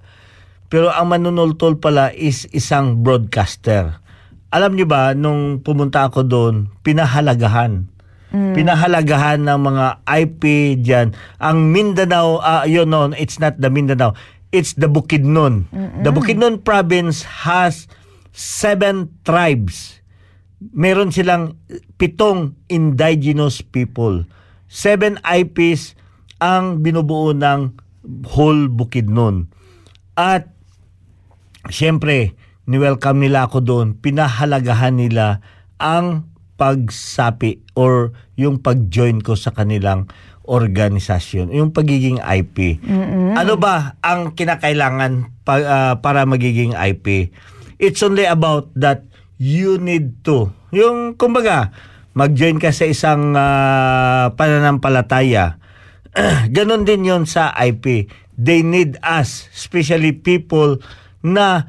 Pero 0.68 0.92
ang 0.92 1.12
manunultol 1.12 1.80
pala 1.80 2.12
is 2.12 2.48
isang 2.52 3.00
broadcaster. 3.04 4.04
Alam 4.52 4.76
niyo 4.76 4.88
ba 4.88 5.16
nung 5.16 5.64
pumunta 5.64 6.08
ako 6.08 6.28
doon, 6.28 6.56
pinahalagahan 6.84 7.88
pinahalagahan 8.32 9.48
ng 9.48 9.60
mga 9.60 9.86
IP 10.04 10.44
diyan. 10.84 11.16
Ang 11.40 11.72
Mindanao, 11.72 12.44
uh, 12.44 12.64
yun 12.68 12.92
no, 12.92 13.08
it's 13.16 13.40
not 13.40 13.56
the 13.60 13.72
Mindanao. 13.72 14.14
It's 14.52 14.76
the 14.76 14.88
Bukidnon. 14.88 15.68
The 16.04 16.12
Bukidnon 16.12 16.64
province 16.64 17.24
has 17.48 17.92
seven 18.32 19.12
tribes. 19.28 20.00
Meron 20.72 21.12
silang 21.12 21.60
pitong 22.00 22.56
indigenous 22.72 23.60
people. 23.60 24.24
Seven 24.72 25.20
IPs 25.24 26.00
ang 26.40 26.80
binubuo 26.80 27.36
ng 27.36 27.76
whole 28.32 28.72
Bukidnon. 28.72 29.52
At 30.16 30.57
Siyempre, 31.68 32.36
ni-welcome 32.68 33.24
nila 33.24 33.48
ako 33.48 33.64
doon. 33.64 33.88
Pinahalagahan 34.00 34.96
nila 34.96 35.44
ang 35.80 36.28
pagsapi 36.58 37.62
or 37.78 38.12
yung 38.34 38.60
pag-join 38.60 39.22
ko 39.22 39.38
sa 39.38 39.54
kanilang 39.54 40.10
organisasyon, 40.48 41.52
yung 41.54 41.76
pagiging 41.76 42.24
IP. 42.24 42.82
Ano 43.36 43.60
ba 43.60 44.00
ang 44.00 44.34
kinakailangan 44.34 45.44
pa- 45.44 45.68
ah, 45.68 45.96
para 46.00 46.24
magiging 46.24 46.74
IP? 46.74 47.30
It's 47.78 48.02
only 48.02 48.26
about 48.26 48.72
that 48.74 49.06
you 49.38 49.78
need 49.78 50.26
to. 50.26 50.50
Yung 50.74 51.14
kumbaga, 51.20 51.70
mag-join 52.18 52.58
ka 52.58 52.74
sa 52.74 52.90
isang 52.90 53.36
ah, 53.38 54.34
pananampalataya. 54.34 55.60
Ganon 56.56 56.88
din 56.88 57.06
yon 57.06 57.30
sa 57.30 57.54
IP. 57.54 58.10
They 58.38 58.66
need 58.66 58.98
us, 59.04 59.52
especially 59.54 60.16
people 60.16 60.82
na 61.34 61.68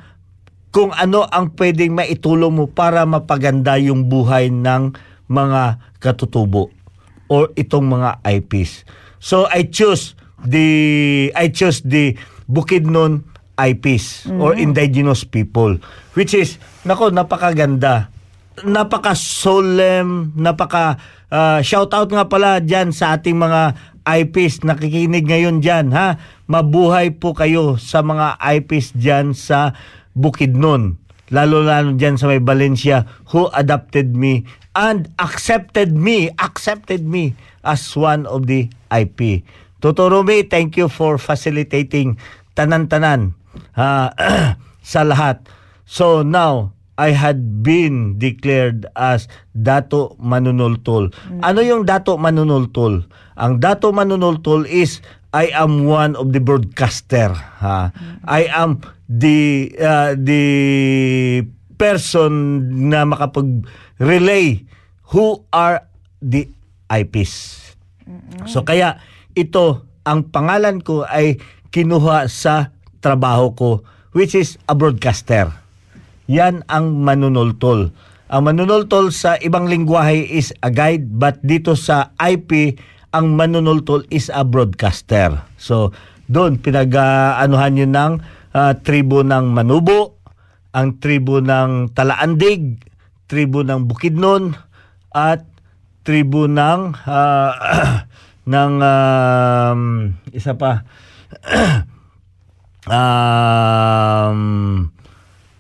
kung 0.71 0.93
ano 0.95 1.25
ang 1.27 1.55
pwedeng 1.57 1.97
maitulong 1.97 2.55
mo 2.55 2.65
para 2.69 3.03
mapaganda 3.09 3.81
yung 3.81 4.07
buhay 4.07 4.53
ng 4.53 4.95
mga 5.27 5.83
katutubo 5.99 6.71
or 7.29 7.51
itong 7.59 7.89
mga 7.89 8.23
IPs. 8.25 8.85
So 9.19 9.49
I 9.51 9.67
choose 9.69 10.15
the 10.45 10.69
I 11.35 11.51
choose 11.51 11.83
the 11.83 12.15
Bukidnon 12.47 13.27
IPs 13.59 14.31
or 14.39 14.55
indigenous 14.55 15.27
people 15.27 15.83
which 16.15 16.31
is 16.31 16.63
nako 16.87 17.11
napakaganda 17.11 18.15
napaka 18.67 19.15
solemn, 19.15 20.35
napaka 20.35 20.99
ah, 21.31 21.61
shout 21.63 21.93
out 21.95 22.09
nga 22.11 22.27
pala 22.27 22.59
diyan 22.59 22.91
sa 22.91 23.15
ating 23.19 23.37
mga 23.37 23.77
IPs 24.09 24.65
nakikinig 24.65 25.29
ngayon 25.29 25.61
diyan 25.61 25.93
ha. 25.93 26.17
Mabuhay 26.49 27.13
po 27.21 27.37
kayo 27.37 27.77
sa 27.77 28.01
mga 28.01 28.41
IPs 28.41 28.97
diyan 28.97 29.37
sa 29.37 29.77
Bukidnon. 30.17 30.97
Lalo-lalo 31.29 31.93
diyan 32.01 32.17
sa 32.17 32.33
may 32.33 32.41
Valencia 32.41 33.05
who 33.29 33.53
adopted 33.53 34.17
me 34.17 34.49
and 34.73 35.13
accepted 35.21 35.93
me, 35.93 36.33
accepted 36.41 37.05
me 37.05 37.37
as 37.61 37.85
one 37.93 38.25
of 38.25 38.49
the 38.49 38.73
IP. 38.89 39.45
Totoro 39.85 40.25
me, 40.25 40.43
thank 40.49 40.81
you 40.81 40.89
for 40.89 41.21
facilitating 41.21 42.17
tanan-tanan 42.57 43.37
ha, 43.77 44.17
sa 44.83 45.05
lahat. 45.05 45.45
So 45.85 46.25
now, 46.25 46.73
I 46.99 47.15
had 47.15 47.63
been 47.63 48.19
declared 48.19 48.91
as 48.99 49.31
Dato 49.55 50.19
Manunultol. 50.19 51.15
Ano 51.47 51.63
yung 51.63 51.87
Dato 51.87 52.19
Manunultol? 52.19 53.07
Ang 53.39 53.63
Dato 53.63 53.95
Manunultol 53.95 54.67
is 54.67 54.99
I 55.31 55.55
am 55.55 55.87
one 55.87 56.19
of 56.19 56.35
the 56.35 56.43
broadcaster. 56.43 57.31
Ha? 57.63 57.95
I 58.27 58.51
am 58.51 58.83
the 59.07 59.71
uh, 59.79 60.19
the 60.19 60.43
person 61.79 62.33
na 62.91 63.07
makapag-relay 63.07 64.67
who 65.15 65.47
are 65.55 65.87
the 66.19 66.51
IPs. 66.91 67.63
So 68.51 68.67
kaya 68.67 68.99
ito 69.39 69.87
ang 70.03 70.35
pangalan 70.35 70.83
ko 70.83 71.07
ay 71.07 71.39
kinuha 71.71 72.27
sa 72.27 72.75
trabaho 72.99 73.55
ko 73.55 73.71
which 74.19 74.35
is 74.35 74.59
a 74.67 74.75
broadcaster. 74.75 75.55
Yan 76.27 76.67
ang 76.67 77.07
manunultol. 77.07 77.95
Ang 78.29 78.43
manunultol 78.45 79.15
sa 79.15 79.39
ibang 79.39 79.71
lingwahe 79.71 80.27
is 80.27 80.51
a 80.61 80.75
guide 80.75 81.07
but 81.07 81.39
dito 81.47 81.79
sa 81.79 82.11
IP 82.19 82.75
ang 83.13 83.37
manunultol 83.37 84.05
is 84.13 84.29
a 84.29 84.45
broadcaster. 84.45 85.41
So 85.57 85.97
doon 86.29 86.61
pinag-anuhan 86.61 87.81
yun 87.81 87.93
ng 87.97 88.13
ah, 88.53 88.75
tribo 88.77 89.25
ng 89.25 89.49
Manubo, 89.53 90.21
ang 90.77 91.01
tribo 91.01 91.41
ng 91.41 91.97
Talaandig, 91.97 92.85
tribo 93.25 93.65
ng 93.65 93.89
Bukidnon, 93.89 94.53
at 95.13 95.45
tribo 96.05 96.45
ng 96.45 96.93
ah, 97.09 98.05
ng 98.53 98.75
um, 98.81 99.81
isa 100.33 100.57
pa 100.57 100.85
um, 102.89 104.41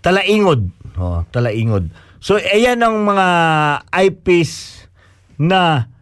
Talaingod. 0.00 0.72
Oh, 0.96 1.20
Talaingod. 1.28 1.92
So 2.18 2.40
ayan 2.40 2.80
ang 2.80 3.04
mga 3.04 3.28
IPs 3.92 4.84
na 5.36 5.92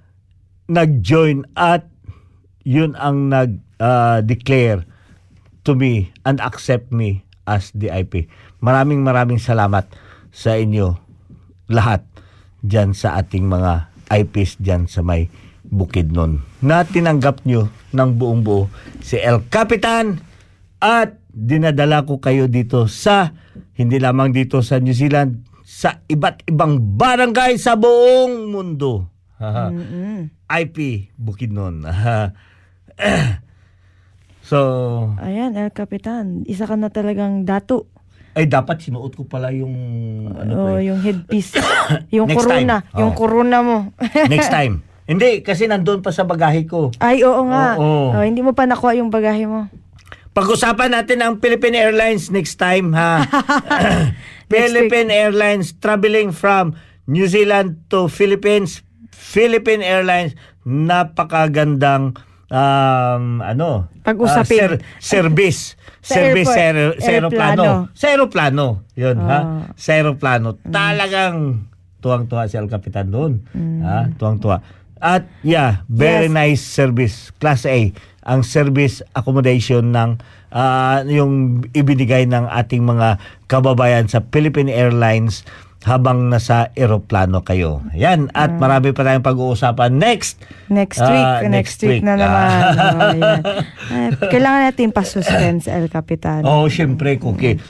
nag-join 0.67 1.47
at 1.55 1.87
yun 2.67 2.99
ang 2.99 3.31
nag-declare 3.31 4.83
to 5.63 5.75
me 5.75 6.11
and 6.27 6.43
accept 6.43 6.91
me 6.91 7.23
as 7.47 7.71
the 7.75 7.91
IP. 7.91 8.27
Maraming 8.59 9.07
maraming 9.07 9.39
salamat 9.39 9.87
sa 10.35 10.59
inyo 10.59 10.99
lahat 11.71 12.03
dyan 12.63 12.95
sa 12.95 13.19
ating 13.23 13.47
mga 13.47 13.91
IPs 14.11 14.59
dyan 14.63 14.91
sa 14.91 15.03
may 15.03 15.31
bukid 15.67 16.15
nun. 16.15 16.43
Na 16.63 16.87
tinanggap 16.87 17.43
nyo 17.47 17.71
ng 17.95 18.11
buong 18.19 18.43
buo 18.43 18.71
si 19.03 19.19
El 19.19 19.47
Capitan 19.51 20.19
at 20.79 21.19
dinadala 21.31 22.07
ko 22.07 22.23
kayo 22.23 22.47
dito 22.47 22.87
sa, 22.87 23.35
hindi 23.75 23.99
lamang 23.99 24.31
dito 24.31 24.63
sa 24.63 24.79
New 24.79 24.95
Zealand, 24.95 25.43
sa 25.67 25.99
iba't 26.07 26.47
ibang 26.47 26.79
barangay 26.97 27.59
sa 27.59 27.75
buong 27.75 28.49
mundo. 28.49 29.16
Haha. 29.37 29.69
IP 30.49 30.77
Bukidnon. 31.15 31.85
so, 34.43 34.59
Ayan, 35.21 35.53
El 35.55 35.73
Capitan. 35.73 36.47
Isa 36.47 36.65
ka 36.65 36.75
na 36.75 36.89
talagang 36.89 37.45
dato. 37.45 37.91
ay 38.37 38.45
dapat 38.45 38.77
sinuot 38.79 39.17
ko 39.17 39.25
pala 39.25 39.49
yung 39.49 39.73
ano 40.31 40.53
Oh, 40.53 40.77
yung 40.77 41.01
headpiece. 41.01 41.57
yung 42.15 42.29
Next 42.29 42.45
corona. 42.45 42.85
time. 42.85 43.01
Yung 43.01 43.13
Oh. 43.13 43.17
corona 43.17 43.59
mo. 43.61 43.77
Next 44.29 44.53
time. 44.53 44.85
Hindi, 45.09 45.41
kasi 45.41 45.65
nandun 45.65 46.05
pa 46.05 46.13
sa 46.13 46.25
bagahe 46.25 46.69
ko. 46.69 46.93
Ay, 47.01 47.25
oo 47.25 47.43
nga. 47.47 47.81
Oo. 47.81 48.13
Oh, 48.13 48.21
hindi 48.21 48.45
mo 48.45 48.53
pa 48.53 48.69
nakuha 48.69 48.93
yung 48.95 49.09
bagahe 49.09 49.49
mo. 49.49 49.73
Pag-usapan 50.33 50.93
natin 50.93 51.25
ang 51.25 51.41
Philippine 51.41 51.81
Airlines 51.81 52.29
next 52.29 52.57
time, 52.57 52.93
ha? 52.93 53.25
Philippine 54.53 55.09
Airlines 55.09 55.73
traveling 55.75 56.29
from 56.29 56.77
New 57.09 57.25
Zealand 57.25 57.89
to 57.89 58.05
Philippines. 58.07 58.85
Philippine 59.17 59.81
Airlines, 59.81 60.37
napakagandang 60.69 62.21
um, 62.53 63.25
ano? 63.41 63.89
Pag-usapin. 64.05 64.61
ah, 64.61 64.69
ser- 64.77 64.83
service. 65.01 65.61
Sa 66.07 66.23
service 66.23 66.47
sa, 66.47 66.63
aer- 66.71 66.95
aeroplano. 67.03 67.91
Sa 67.99 68.07
aeroplano. 68.15 68.87
Yun, 68.95 69.19
ha? 69.27 69.41
Ah. 69.43 69.43
Sa 69.75 69.99
aeroplano. 69.99 70.55
Talagang 70.63 71.67
tuwang-tuwa 71.99 72.47
si 72.47 72.55
Al 72.55 72.71
Capitan 72.71 73.11
doon. 73.11 73.43
Ha? 73.83 74.15
Tuwang-tuwa. 74.15 74.63
At 75.03 75.27
yeah, 75.43 75.83
very 75.91 76.31
Yes. 76.31 76.39
nice 76.39 76.63
service. 76.63 77.35
Class 77.43 77.67
A 77.67 77.91
ang 78.27 78.43
service 78.43 79.03
accommodation 79.15 79.91
ng 79.91 80.19
ah, 80.55 81.03
yung 81.07 81.63
ibinigay 81.75 82.27
ng 82.27 82.47
ating 82.51 82.83
mga 82.83 83.19
kababayan 83.47 84.07
sa 84.07 84.23
Philippine 84.31 84.71
Airlines 84.71 85.47
habang 85.87 86.27
nasa 86.27 86.75
eroplano 86.75 87.47
kayo. 87.47 87.79
Yan. 87.95 88.27
At 88.35 88.51
marami 88.53 88.91
pa 88.91 89.07
tayong 89.07 89.23
pag-uusapan 89.23 89.95
next. 89.95 90.43
Next 90.67 90.99
Ah, 90.99 91.07
week. 91.07 91.23
next 91.23 91.49
next 91.49 91.79
week, 91.81 91.91
week. 91.91 92.03
na 92.03 92.13
Ah. 92.13 92.19
naman. 92.19 92.51
Oh, 92.67 93.11
yan. 93.15 93.43
Ay, 93.87 94.09
kailangan 94.19 94.63
natin 94.67 94.91
pa-suspense, 94.91 95.71
El 95.71 95.87
Capitan. 95.87 96.43
Oo, 96.43 96.67
oh, 96.67 96.69
syempre, 96.69 97.15
Cookie. 97.17 97.63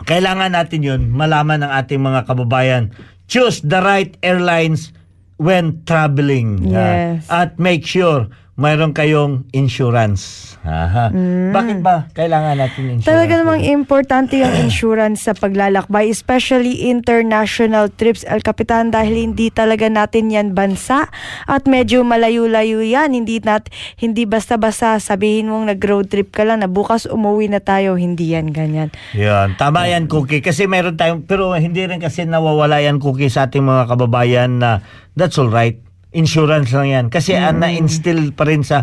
Kailangan 0.00 0.52
natin 0.52 0.80
yun, 0.80 1.00
malaman 1.08 1.64
ng 1.64 1.72
ating 1.72 1.98
mga 1.98 2.28
kababayan. 2.28 2.92
Choose 3.24 3.60
the 3.62 3.80
right 3.80 4.20
airlines 4.20 4.92
when 5.36 5.80
traveling. 5.84 6.68
Yes. 6.68 7.24
At 7.26 7.56
make 7.56 7.88
sure 7.88 8.28
mayroon 8.60 8.92
kayong 8.92 9.48
insurance. 9.56 10.52
Aha. 10.60 11.08
Bakit 11.56 11.80
ba 11.80 12.04
kailangan 12.12 12.60
natin 12.60 13.00
insurance? 13.00 13.08
Mm. 13.08 13.12
Talaga 13.16 13.32
namang 13.40 13.64
importante 13.64 14.36
yung 14.36 14.52
insurance 14.60 15.24
sa 15.24 15.32
paglalakbay, 15.32 16.12
especially 16.12 16.92
international 16.92 17.88
trips, 17.88 18.28
El 18.28 18.44
Capitan, 18.44 18.92
dahil 18.92 19.32
hindi 19.32 19.48
talaga 19.48 19.88
natin 19.88 20.28
yan 20.28 20.52
bansa 20.52 21.08
at 21.48 21.64
medyo 21.64 22.04
malayo-layo 22.04 22.84
yan. 22.84 23.16
Hindi, 23.16 23.40
nat, 23.40 23.72
hindi 23.96 24.28
basta-basta 24.28 25.00
sabihin 25.00 25.48
mong 25.48 25.72
nag-road 25.72 26.12
trip 26.12 26.28
ka 26.28 26.44
lang 26.44 26.60
na 26.60 26.68
bukas 26.68 27.08
umuwi 27.08 27.48
na 27.48 27.64
tayo. 27.64 27.96
Hindi 27.96 28.36
yan 28.36 28.52
ganyan. 28.52 28.92
Yan, 29.16 29.56
tama 29.56 29.88
yan, 29.88 30.12
Cookie. 30.12 30.44
Kasi 30.44 30.68
meron 30.68 31.00
tayong, 31.00 31.24
pero 31.24 31.56
hindi 31.56 31.88
rin 31.88 32.04
kasi 32.04 32.28
nawawala 32.28 32.84
yan, 32.84 33.00
Cookie, 33.00 33.32
sa 33.32 33.48
ating 33.48 33.64
mga 33.64 33.96
kababayan 33.96 34.60
na 34.60 34.84
that's 35.16 35.40
all 35.40 35.48
right. 35.48 35.80
Insurance 36.10 36.74
lang 36.74 36.88
yan. 36.90 37.06
Kasi 37.08 37.38
ang 37.38 37.62
na-instill 37.62 38.34
pa 38.34 38.46
rin 38.46 38.66
sa 38.66 38.82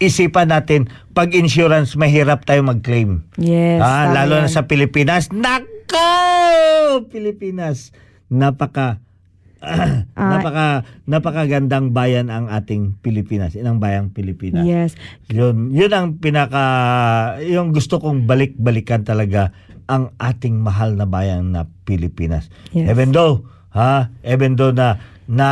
isipan 0.00 0.48
natin, 0.48 0.88
pag 1.12 1.32
insurance, 1.36 1.96
mahirap 1.96 2.48
tayo 2.48 2.64
mag-claim. 2.64 3.24
Yes. 3.36 3.80
Ah, 3.80 4.08
tama 4.08 4.14
lalo 4.16 4.34
na 4.44 4.48
sa 4.48 4.64
Pilipinas. 4.64 5.28
Nako! 5.28 6.08
Pilipinas. 7.08 7.92
Napaka 8.32 9.00
Ah. 9.60 10.08
napaka 10.16 10.88
napakagandang 11.04 11.92
bayan 11.92 12.32
ang 12.32 12.48
ating 12.48 12.96
Pilipinas, 13.04 13.52
inang 13.52 13.76
bayang 13.76 14.08
Pilipinas. 14.08 14.64
Yes. 14.64 14.96
Yun, 15.28 15.68
yun 15.76 15.92
ang 15.92 16.16
pinaka 16.16 16.64
yung 17.44 17.76
gusto 17.76 18.00
kong 18.00 18.24
balik-balikan 18.24 19.04
talaga 19.04 19.52
ang 19.84 20.16
ating 20.16 20.64
mahal 20.64 20.96
na 20.96 21.04
bayan 21.04 21.52
na 21.52 21.68
Pilipinas. 21.84 22.48
Yes. 22.72 22.88
Even 22.88 23.12
though, 23.12 23.44
ha, 23.76 24.08
even 24.24 24.56
though 24.56 24.72
na 24.72 24.96
na 25.30 25.50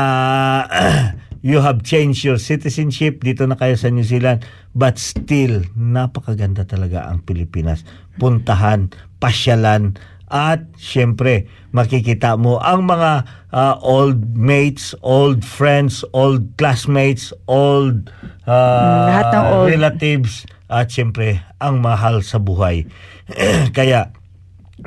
you 1.47 1.63
have 1.63 1.87
changed 1.87 2.27
your 2.27 2.43
citizenship 2.43 3.23
dito 3.23 3.47
na 3.47 3.55
kayo 3.55 3.79
sa 3.79 3.95
New 3.95 4.03
Zealand, 4.03 4.43
but 4.75 4.99
still 4.99 5.63
napakaganda 5.79 6.67
talaga 6.67 7.07
ang 7.07 7.23
Pilipinas. 7.23 7.87
Puntahan, 8.19 8.91
pasyalan, 9.23 9.95
at 10.29 10.61
syempre 10.77 11.49
makikita 11.73 12.37
mo 12.37 12.61
ang 12.61 12.85
mga 12.85 13.25
ah, 13.49 13.81
old 13.81 14.37
mates, 14.37 14.93
old 15.01 15.41
friends, 15.41 16.05
old 16.13 16.45
classmates, 16.61 17.33
old 17.49 18.13
Mm, 18.49 19.05
lahat 19.13 19.27
ng 19.29 19.45
old. 19.53 19.69
relatives 19.69 20.49
at 20.73 20.89
syempre 20.89 21.45
ang 21.61 21.85
mahal 21.85 22.25
sa 22.25 22.41
buhay. 22.41 22.89
Kaya 23.77 24.09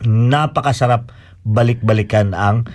napakasarap 0.02 1.14
balik-balikan 1.46 2.34
ang 2.34 2.66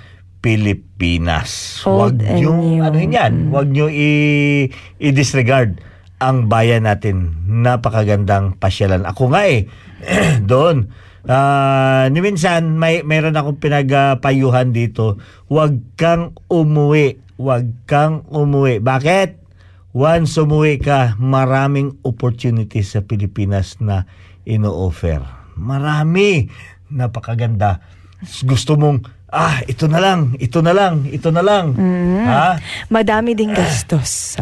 Pilipinas. 0.41 1.81
Old 1.83 2.21
nyo, 2.21 2.53
ano 2.83 2.97
yan, 2.97 3.51
wag 3.51 3.69
nyo 3.69 3.87
i- 3.87 4.69
i-disregard 4.99 5.81
ang 6.17 6.47
bayan 6.47 6.85
natin. 6.85 7.37
Napakagandang 7.45 8.57
pasyalan. 8.57 9.05
Ako 9.05 9.33
nga 9.33 9.45
eh, 9.45 9.69
doon. 10.51 10.89
Ah, 11.27 12.07
ni 12.07 12.23
minsan 12.23 12.79
may 12.79 13.03
meron 13.03 13.35
akong 13.35 13.59
pinagpayuhan 13.59 14.71
dito. 14.71 15.19
Huwag 15.51 15.99
kang 15.99 16.39
umuwi. 16.47 17.19
Huwag 17.35 17.67
kang 17.85 18.23
umuwi. 18.31 18.79
Bakit? 18.79 19.43
Once 19.91 20.37
umuwi 20.37 20.79
ka, 20.79 21.17
maraming 21.17 21.99
opportunities 22.05 22.95
sa 22.95 23.03
Pilipinas 23.03 23.81
na 23.81 24.07
ino-offer. 24.45 25.25
Marami. 25.57 26.47
Napakaganda. 26.87 27.81
Gusto 28.47 28.79
mong, 28.79 29.03
ah, 29.31 29.59
ito 29.67 29.87
na 29.91 29.99
lang, 29.99 30.35
ito 30.39 30.63
na 30.63 30.73
lang, 30.73 31.07
ito 31.11 31.29
na 31.35 31.43
lang. 31.43 31.75
Ha? 32.27 32.59
Madami 32.91 33.35
ding 33.35 33.55
gastos. 33.55 34.39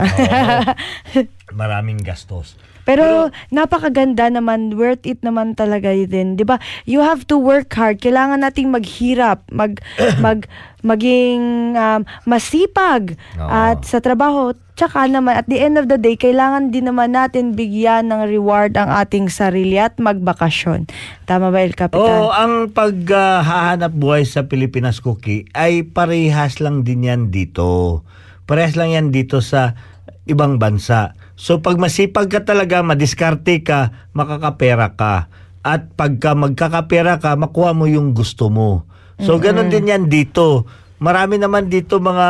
Maraming 1.61 2.01
gastos. 2.03 2.59
Pero, 2.85 3.33
napakaganda 3.49 4.29
naman, 4.29 4.77
worth 4.77 5.09
it 5.09 5.21
naman 5.25 5.57
talaga 5.57 5.91
din. 5.93 6.37
'Di 6.37 6.45
ba? 6.45 6.61
You 6.85 7.01
have 7.01 7.25
to 7.33 7.41
work 7.41 7.73
hard. 7.73 8.01
Kailangan 8.01 8.45
nating 8.45 8.69
maghirap, 8.69 9.45
mag 9.49 9.81
mag 10.25 10.45
maging 10.85 11.73
um, 11.81 12.05
masipag 12.29 13.17
Oo. 13.41 13.49
at 13.49 13.83
sa 13.89 14.05
trabaho. 14.05 14.53
Tsaka 14.75 15.07
naman 15.09 15.39
at 15.39 15.47
the 15.49 15.63
end 15.63 15.81
of 15.81 15.89
the 15.89 15.97
day, 15.97 16.19
kailangan 16.19 16.75
din 16.75 16.91
naman 16.91 17.15
natin 17.17 17.57
bigyan 17.57 18.11
ng 18.11 18.27
reward 18.29 18.77
ang 18.77 18.91
ating 18.91 19.33
sarili 19.33 19.81
at 19.81 19.97
magbakasyon. 19.97 20.91
Tama 21.25 21.55
ba, 21.55 21.63
El 21.63 21.79
Capitan? 21.79 22.03
Oo, 22.03 22.35
ang 22.35 22.69
paghahanap 22.75 23.95
buhay 23.95 24.27
sa 24.27 24.45
Pilipinas 24.45 24.99
Cookie 24.99 25.47
ay 25.57 25.87
parehas 25.87 26.59
lang 26.59 26.83
din 26.83 27.07
yan 27.07 27.31
dito. 27.31 28.03
Parehas 28.45 28.77
lang 28.77 28.93
yan 28.93 29.09
dito 29.09 29.41
sa 29.41 29.79
ibang 30.25 30.57
bansa. 30.57 31.17
So 31.37 31.61
pag 31.61 31.77
masipag 31.77 32.33
ka 32.33 32.45
talaga, 32.45 32.81
madiskarte 32.81 33.61
ka, 33.61 34.11
makakapera 34.17 34.97
ka. 34.97 35.29
At 35.65 35.97
pagka 35.97 36.37
magkakapera 36.37 37.21
ka, 37.21 37.37
makuha 37.41 37.73
mo 37.73 37.89
yung 37.89 38.13
gusto 38.13 38.53
mo. 38.53 38.85
So 39.23 39.39
ganun 39.39 39.71
din 39.71 39.89
yan 39.89 40.11
dito. 40.11 40.67
Marami 41.01 41.39
naman 41.41 41.69
dito 41.71 42.01
mga 42.01 42.29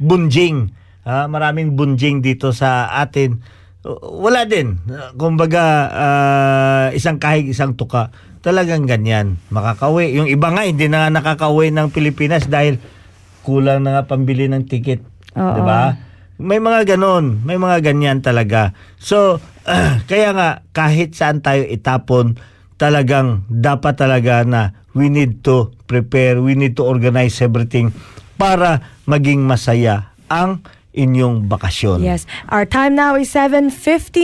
bunjing. 0.00 0.72
Ha? 1.06 1.30
Maraming 1.30 1.78
bunjing 1.78 2.20
dito 2.20 2.50
sa 2.50 2.90
atin. 2.90 3.38
wala 4.02 4.42
din. 4.50 4.82
Kumbaga, 5.14 5.62
ah, 5.94 6.86
isang 6.90 7.22
kahig, 7.22 7.46
isang 7.54 7.78
tuka. 7.78 8.10
Talagang 8.42 8.82
ganyan. 8.82 9.38
Makakauwi. 9.54 10.10
Yung 10.18 10.26
iba 10.26 10.50
nga, 10.50 10.66
hindi 10.66 10.90
na 10.90 11.06
nga 11.06 11.10
nakakauwi 11.14 11.70
ng 11.70 11.94
Pilipinas 11.94 12.50
dahil 12.50 12.82
kulang 13.46 13.86
na 13.86 13.94
nga 13.94 14.10
pambili 14.10 14.50
ng 14.50 14.66
ticket. 14.66 15.06
Oo. 15.38 15.54
Di 15.54 15.62
ba? 15.62 15.94
May 16.36 16.60
mga 16.60 16.96
ganon. 16.96 17.40
May 17.44 17.56
mga 17.56 17.92
ganyan 17.92 18.20
talaga. 18.20 18.76
So, 19.00 19.40
kaya 20.10 20.30
nga, 20.36 20.48
kahit 20.76 21.16
saan 21.16 21.40
tayo 21.40 21.64
itapon, 21.64 22.36
talagang 22.76 23.48
dapat 23.48 23.96
talaga 23.96 24.44
na 24.44 24.76
we 24.92 25.08
need 25.08 25.40
to 25.44 25.72
prepare, 25.88 26.40
we 26.40 26.52
need 26.52 26.76
to 26.76 26.84
organize 26.84 27.40
everything 27.40 27.92
para 28.36 28.84
maging 29.08 29.44
masaya 29.44 30.12
ang 30.28 30.60
inyong 30.96 31.44
bakasyon. 31.44 32.00
Yes. 32.00 32.24
Our 32.48 32.64
time 32.64 32.96
now 32.96 33.14
is 33.14 33.28
7.50 33.30 33.68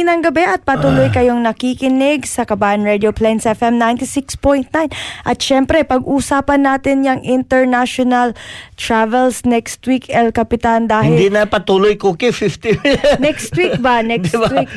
ng 0.03 0.21
gabi 0.23 0.43
at 0.43 0.65
patuloy 0.65 1.07
kayong 1.07 1.45
nakikinig 1.45 2.25
sa 2.25 2.43
Kabayan 2.43 2.81
Radio 2.81 3.13
Plains 3.13 3.45
FM 3.45 3.77
96.9. 3.77 4.73
At 5.23 5.37
syempre, 5.39 5.85
pag-usapan 5.85 6.65
natin 6.65 7.05
yung 7.05 7.21
international 7.21 8.33
travels 8.75 9.45
next 9.45 9.85
week, 9.85 10.09
El 10.09 10.33
Capitan, 10.33 10.89
Hindi 10.89 11.29
dahil 11.29 11.31
na 11.31 11.45
patuloy 11.45 11.95
cookie 11.95 12.33
50. 12.33 13.21
next 13.21 13.53
week 13.53 13.77
ba? 13.79 14.01
Next 14.13 14.33
Di 14.33 14.41
ba? 14.41 14.49
week. 14.51 14.73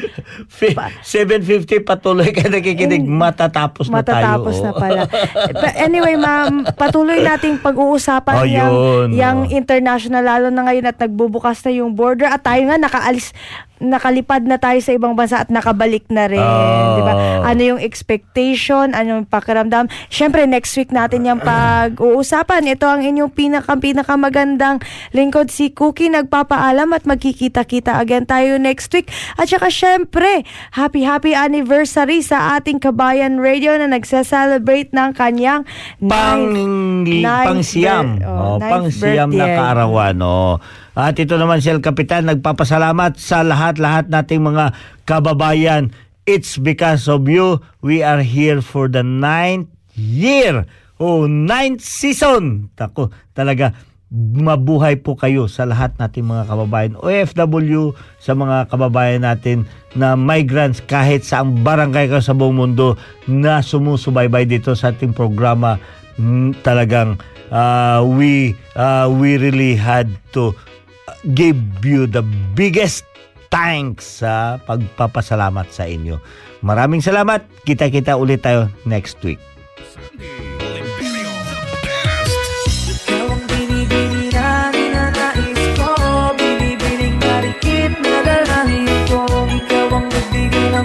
Fi- 0.46 0.76
750 1.02 1.82
patuloy 1.82 2.30
ka 2.30 2.46
nakikinig. 2.46 3.02
Matatapos 3.02 3.88
na 3.88 4.04
tayo. 4.04 4.44
Matatapos 4.44 4.56
na 4.60 4.72
pala. 4.76 5.02
But 5.64 5.74
anyway, 5.80 6.20
ma'am, 6.20 6.68
patuloy 6.76 7.24
nating 7.24 7.64
pag-uusapan 7.64 8.36
Oh, 8.36 8.44
yung, 8.44 8.74
yun, 9.08 9.08
yung 9.16 9.40
international, 9.48 10.26
lalo 10.26 10.48
na 10.50 10.66
ngayon 10.66 10.86
at 10.86 10.98
nagbubukas 11.00 11.64
na 11.64 11.72
yung 11.72 11.85
border 11.94 12.26
at 12.26 12.42
tayo 12.42 12.66
nga 12.66 12.80
nakaalis 12.80 13.30
nakalipad 13.76 14.40
na 14.42 14.56
tayo 14.56 14.80
sa 14.80 14.96
ibang 14.96 15.14
bansa 15.14 15.36
at 15.36 15.52
nakabalik 15.52 16.08
na 16.08 16.26
rin, 16.26 16.40
Oh. 16.40 16.96
'di 16.96 17.02
ba? 17.04 17.14
Ano 17.44 17.62
yung 17.62 17.82
expectation, 17.84 18.96
ano 18.96 19.20
yung 19.20 19.28
pakiramdam? 19.28 19.92
Syempre 20.08 20.48
next 20.48 20.72
week 20.74 20.90
natin 20.90 21.28
yung 21.28 21.44
pag-uusapan. 21.44 22.72
Ito 22.72 22.88
ang 22.88 23.04
inyong 23.04 23.36
pinaka 23.36 23.76
pinakamagandang 23.76 24.80
lingkod 25.12 25.52
si 25.52 25.70
Cookie 25.70 26.08
nagpapaalam 26.08 26.88
at 26.90 27.04
magkikita-kita 27.04 28.00
again 28.00 28.24
tayo 28.24 28.56
next 28.56 28.88
week. 28.90 29.12
At 29.36 29.52
saka 29.52 29.68
syempre, 29.68 30.48
happy 30.72 31.04
happy 31.04 31.36
anniversary 31.36 32.24
sa 32.24 32.56
ating 32.56 32.80
Kabayan 32.80 33.38
Radio 33.38 33.76
na 33.76 33.92
nagse-celebrate 33.92 34.96
ng 34.96 35.12
kanyang 35.12 35.68
pang 36.00 36.48
ninth- 36.48 37.28
ninth 37.28 37.48
pangsiyam. 37.52 38.06
bir- 38.16 38.24
oh, 38.24 38.40
Oh, 38.46 38.56
ninth 38.56 38.72
pangsiyam 38.72 39.30
na 39.30 39.46
kaarawan. 39.52 40.16
Oh. 40.24 40.56
At 40.96 41.20
ito 41.20 41.36
naman 41.36 41.60
si 41.60 41.68
El 41.68 41.84
Capitan 41.84 42.32
nagpapasalamat 42.32 43.20
sa 43.20 43.44
lahat-lahat 43.44 44.08
nating 44.08 44.48
mga 44.48 44.72
kababayan. 45.04 45.92
It's 46.24 46.56
because 46.56 47.12
of 47.12 47.28
you 47.28 47.60
we 47.84 48.02
are 48.02 48.24
here 48.24 48.64
for 48.64 48.88
the 48.88 49.04
ninth 49.04 49.70
year. 49.94 50.64
Oh, 50.96 51.28
ninth 51.28 51.84
season. 51.84 52.72
Tako, 52.80 53.12
talaga 53.36 53.76
mabuhay 54.16 54.96
po 55.04 55.20
kayo 55.20 55.52
sa 55.52 55.68
lahat 55.68 55.98
nating 56.00 56.30
mga 56.30 56.48
kababayan 56.48 56.96
OFW 56.96 57.92
sa 58.22 58.32
mga 58.32 58.72
kababayan 58.72 59.28
natin 59.28 59.68
na 59.98 60.16
migrants 60.16 60.80
kahit 60.80 61.28
sa 61.28 61.44
ang 61.44 61.66
barangay 61.66 62.08
ka 62.08 62.24
sa 62.24 62.32
buong 62.32 62.56
mundo 62.56 62.96
na 63.28 63.60
sumusubaybay 63.60 64.48
dito 64.48 64.72
sa 64.72 64.96
ating 64.96 65.12
programa 65.12 65.76
talagang 66.64 67.20
uh, 67.52 68.00
we 68.06 68.56
uh, 68.80 69.12
we 69.12 69.36
really 69.36 69.76
had 69.76 70.08
to 70.32 70.56
give 71.34 71.60
you 71.84 72.06
the 72.10 72.24
biggest 72.54 73.06
thanks 73.54 74.22
sa 74.26 74.60
pagpapasalamat 74.64 75.70
sa 75.72 75.88
inyo. 75.88 76.20
Maraming 76.66 77.00
salamat. 77.00 77.46
Kita-kita 77.64 78.18
ulit 78.18 78.42
tayo 78.42 78.68
next 78.84 79.22
week. 79.22 79.40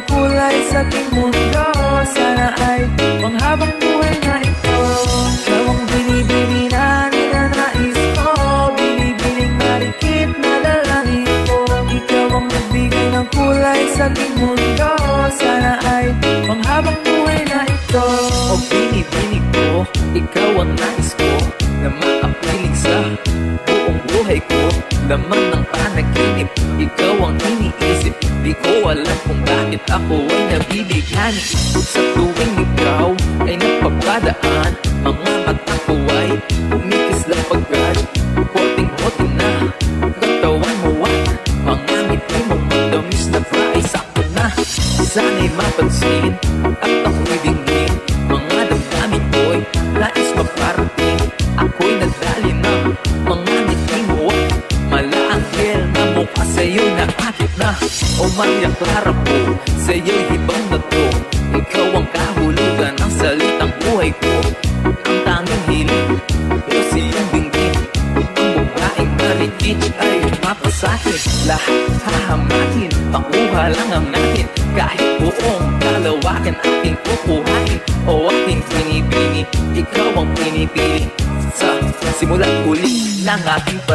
Kulay 0.01 0.57
sa 0.73 0.81
aking 0.81 1.13
mundo 1.13 1.67
Sana 2.09 2.57
ay 2.57 2.89
panghabang 3.21 3.75
buhay 3.77 4.17
na 4.25 4.41
ito 4.41 4.80
sa 14.01 14.09
aking 14.09 14.35
mundo. 14.41 14.91
Sana 15.37 15.77
ay 15.85 16.09
panghabang 16.49 17.01
buhay 17.05 17.45
na 17.45 17.69
ito. 17.69 18.07
O 18.49 18.57
binibinig 18.73 19.45
ko, 19.53 19.85
ikaw 20.17 20.65
ang 20.65 20.73
nais 20.73 21.13
ko 21.21 21.29
Na 21.85 21.93
makapiling 21.93 22.77
sa 22.81 22.97
buong 23.69 24.01
buhay 24.09 24.41
ko. 24.41 24.63
Laman 25.05 25.43
ng 25.53 25.65
panaginip, 25.69 26.49
ikaw 26.81 27.29
ang 27.29 27.37
iniisip. 27.45 28.17
Di 28.41 28.57
ko 28.65 28.89
alam 28.89 29.19
kung 29.29 29.45
bakit 29.45 29.85
ako 29.85 30.25
ay 30.25 30.43
nabibighani 30.57 31.45
Sa 31.85 32.01
tuwing 32.17 32.57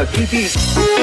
Atlantis. 0.06 0.95